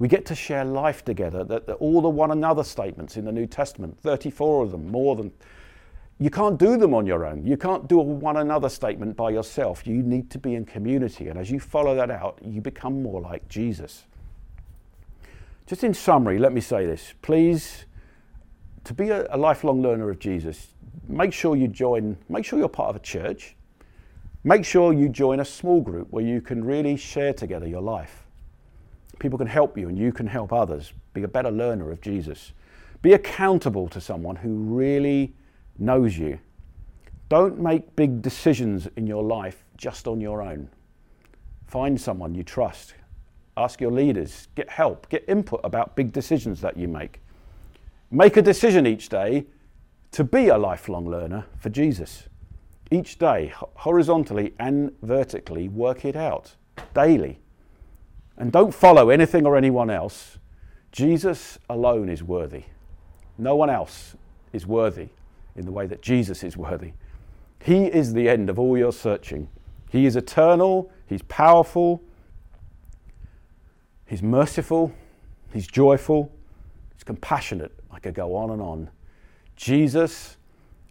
We 0.00 0.08
get 0.08 0.24
to 0.26 0.34
share 0.34 0.64
life 0.64 1.04
together. 1.04 1.44
That, 1.44 1.68
all 1.74 2.00
the 2.00 2.08
one 2.08 2.30
another 2.30 2.64
statements 2.64 3.18
in 3.18 3.26
the 3.26 3.32
New 3.32 3.46
Testament, 3.46 4.00
34 4.00 4.64
of 4.64 4.70
them, 4.72 4.90
more 4.90 5.14
than. 5.14 5.30
You 6.18 6.30
can't 6.30 6.58
do 6.58 6.76
them 6.76 6.94
on 6.94 7.06
your 7.06 7.26
own. 7.26 7.46
You 7.46 7.56
can't 7.56 7.86
do 7.86 8.00
a 8.00 8.02
one 8.02 8.38
another 8.38 8.70
statement 8.70 9.16
by 9.16 9.30
yourself. 9.30 9.86
You 9.86 10.02
need 10.02 10.30
to 10.30 10.38
be 10.38 10.54
in 10.54 10.64
community. 10.64 11.28
And 11.28 11.38
as 11.38 11.50
you 11.50 11.60
follow 11.60 11.94
that 11.94 12.10
out, 12.10 12.38
you 12.42 12.62
become 12.62 13.02
more 13.02 13.20
like 13.20 13.46
Jesus. 13.48 14.04
Just 15.66 15.84
in 15.84 15.94
summary, 15.94 16.38
let 16.38 16.52
me 16.52 16.62
say 16.62 16.86
this. 16.86 17.14
Please, 17.20 17.84
to 18.84 18.94
be 18.94 19.10
a 19.10 19.36
lifelong 19.36 19.82
learner 19.82 20.10
of 20.10 20.18
Jesus, 20.18 20.68
make 21.08 21.32
sure 21.32 21.56
you 21.56 21.68
join, 21.68 22.16
make 22.28 22.44
sure 22.44 22.58
you're 22.58 22.68
part 22.68 22.90
of 22.90 22.96
a 22.96 23.00
church. 23.00 23.54
Make 24.44 24.64
sure 24.64 24.94
you 24.94 25.10
join 25.10 25.40
a 25.40 25.44
small 25.44 25.82
group 25.82 26.08
where 26.10 26.24
you 26.24 26.40
can 26.40 26.64
really 26.64 26.96
share 26.96 27.34
together 27.34 27.66
your 27.66 27.82
life. 27.82 28.19
People 29.20 29.38
can 29.38 29.46
help 29.46 29.78
you 29.78 29.88
and 29.88 29.96
you 29.96 30.12
can 30.12 30.26
help 30.26 30.52
others. 30.52 30.92
Be 31.12 31.22
a 31.22 31.28
better 31.28 31.50
learner 31.50 31.92
of 31.92 32.00
Jesus. 32.00 32.52
Be 33.02 33.12
accountable 33.12 33.86
to 33.90 34.00
someone 34.00 34.34
who 34.34 34.54
really 34.54 35.34
knows 35.78 36.18
you. 36.18 36.40
Don't 37.28 37.60
make 37.60 37.94
big 37.94 38.22
decisions 38.22 38.88
in 38.96 39.06
your 39.06 39.22
life 39.22 39.62
just 39.76 40.08
on 40.08 40.20
your 40.20 40.42
own. 40.42 40.68
Find 41.66 42.00
someone 42.00 42.34
you 42.34 42.42
trust. 42.42 42.94
Ask 43.56 43.80
your 43.80 43.92
leaders. 43.92 44.48
Get 44.54 44.70
help. 44.70 45.08
Get 45.10 45.24
input 45.28 45.60
about 45.64 45.94
big 45.94 46.12
decisions 46.12 46.60
that 46.62 46.76
you 46.76 46.88
make. 46.88 47.20
Make 48.10 48.38
a 48.38 48.42
decision 48.42 48.86
each 48.86 49.10
day 49.10 49.46
to 50.12 50.24
be 50.24 50.48
a 50.48 50.58
lifelong 50.58 51.06
learner 51.06 51.44
for 51.58 51.68
Jesus. 51.68 52.24
Each 52.90 53.18
day, 53.18 53.52
horizontally 53.54 54.54
and 54.58 54.92
vertically, 55.02 55.68
work 55.68 56.04
it 56.04 56.16
out 56.16 56.56
daily 56.94 57.38
and 58.40 58.50
don't 58.50 58.72
follow 58.72 59.10
anything 59.10 59.46
or 59.46 59.54
anyone 59.54 59.90
else. 59.90 60.38
Jesus 60.92 61.58
alone 61.68 62.08
is 62.08 62.22
worthy. 62.22 62.64
No 63.36 63.54
one 63.54 63.68
else 63.68 64.16
is 64.54 64.66
worthy 64.66 65.10
in 65.54 65.66
the 65.66 65.70
way 65.70 65.86
that 65.86 66.00
Jesus 66.00 66.42
is 66.42 66.56
worthy. 66.56 66.92
He 67.62 67.84
is 67.84 68.14
the 68.14 68.30
end 68.30 68.48
of 68.48 68.58
all 68.58 68.78
your 68.78 68.92
searching. 68.92 69.48
He 69.90 70.06
is 70.06 70.16
eternal, 70.16 70.90
He's 71.06 71.20
powerful, 71.22 72.02
He's 74.06 74.22
merciful, 74.22 74.90
He's 75.52 75.66
joyful, 75.66 76.32
He's 76.94 77.04
compassionate. 77.04 77.72
I 77.90 77.98
could 77.98 78.14
go 78.14 78.34
on 78.34 78.50
and 78.50 78.62
on. 78.62 78.90
Jesus 79.54 80.38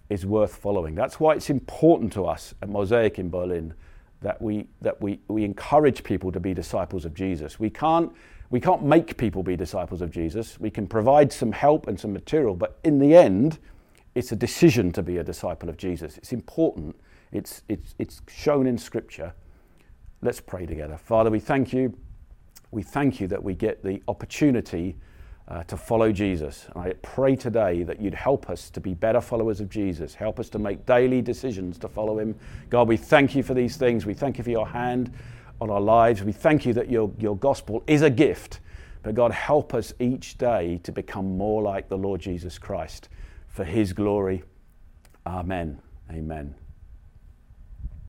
is 0.10 0.24
worth 0.24 0.56
following. 0.56 0.94
That's 0.94 1.20
why 1.20 1.34
it's 1.34 1.50
important 1.50 2.14
to 2.14 2.26
us 2.26 2.54
at 2.62 2.70
Mosaic 2.70 3.18
in 3.18 3.32
Berlin 3.32 3.74
that 4.22 4.42
we, 4.42 4.68
that 4.82 5.02
we, 5.02 5.20
we 5.28 5.44
encourage 5.44 6.04
people 6.04 6.32
to 6.32 6.40
be 6.40 6.54
disciples 6.54 7.06
of 7.06 7.14
Jesus. 7.14 7.60
We 7.60 7.70
can't, 7.70 8.12
we 8.50 8.60
can't 8.60 8.84
make 8.84 9.18
people 9.18 9.44
be 9.44 9.56
disciples 9.56 10.02
of 10.02 10.12
Jesus. 10.12 10.60
We 10.60 10.70
can 10.70 10.88
provide 10.88 11.32
some 11.32 11.52
help 11.52 11.88
and 11.88 12.00
some 12.00 12.12
material, 12.12 12.56
but 12.56 12.80
in 12.84 13.00
the 13.00 13.16
end, 13.16 13.60
it's 14.16 14.32
a 14.32 14.36
decision 14.36 14.92
to 14.94 15.04
be 15.04 15.18
a 15.18 15.24
disciple 15.24 15.70
of 15.70 15.78
Jesus. 15.78 16.18
It's 16.18 16.34
important, 16.34 16.96
it's, 17.32 17.62
it's, 17.70 17.96
it's 18.00 18.22
shown 18.28 18.68
in 18.68 18.78
Scripture. 18.78 19.34
Let's 20.22 20.42
pray 20.42 20.66
together. 20.66 20.98
Father, 20.98 21.30
we 21.30 21.40
thank 21.40 21.72
you. 21.72 21.98
We 22.72 22.84
thank 22.84 23.20
you 23.20 23.28
that 23.28 23.42
we 23.42 23.56
get 23.56 23.84
the 23.84 24.02
opportunity 24.08 24.98
uh, 25.50 25.64
to 25.64 25.76
follow 25.76 26.12
Jesus. 26.12 26.68
And 26.74 26.84
I 26.84 26.94
pray 27.02 27.36
today 27.36 27.84
that 27.84 28.00
you'd 28.00 28.14
help 28.14 28.50
us 28.50 28.70
to 28.70 28.80
be 28.80 28.94
better 28.94 29.20
followers 29.20 29.60
of 29.60 29.70
Jesus. 29.70 30.14
Help 30.14 30.40
us 30.40 30.50
to 30.50 30.60
make 30.60 30.86
daily 30.86 31.22
decisions 31.22 31.78
to 31.80 31.90
follow 31.90 32.20
him. 32.20 32.36
God, 32.70 32.88
we 32.88 32.98
thank 32.98 33.36
you 33.36 33.44
for 33.44 33.54
these 33.54 33.76
things. 33.76 34.06
We 34.06 34.14
thank 34.14 34.38
you 34.38 34.44
for 34.44 34.52
your 34.52 34.68
hand 34.68 35.12
on 35.60 35.70
our 35.70 35.82
lives. 35.82 36.24
We 36.24 36.32
thank 36.32 36.66
you 36.66 36.74
that 36.74 36.90
your, 36.90 37.12
your 37.18 37.36
gospel 37.36 37.84
is 37.88 38.04
a 38.04 38.10
gift. 38.10 38.60
But 39.02 39.16
God, 39.16 39.32
help 39.32 39.74
us 39.74 39.94
each 40.00 40.38
day 40.38 40.80
to 40.84 40.92
become 40.92 41.38
more 41.38 41.62
like 41.62 41.90
the 41.90 41.98
Lord 41.98 42.22
Jesus 42.22 42.58
Christ 42.58 43.10
for 43.48 43.64
his 43.64 43.94
glory 43.94 44.44
Amen. 45.30 45.80
Amen. 46.12 46.69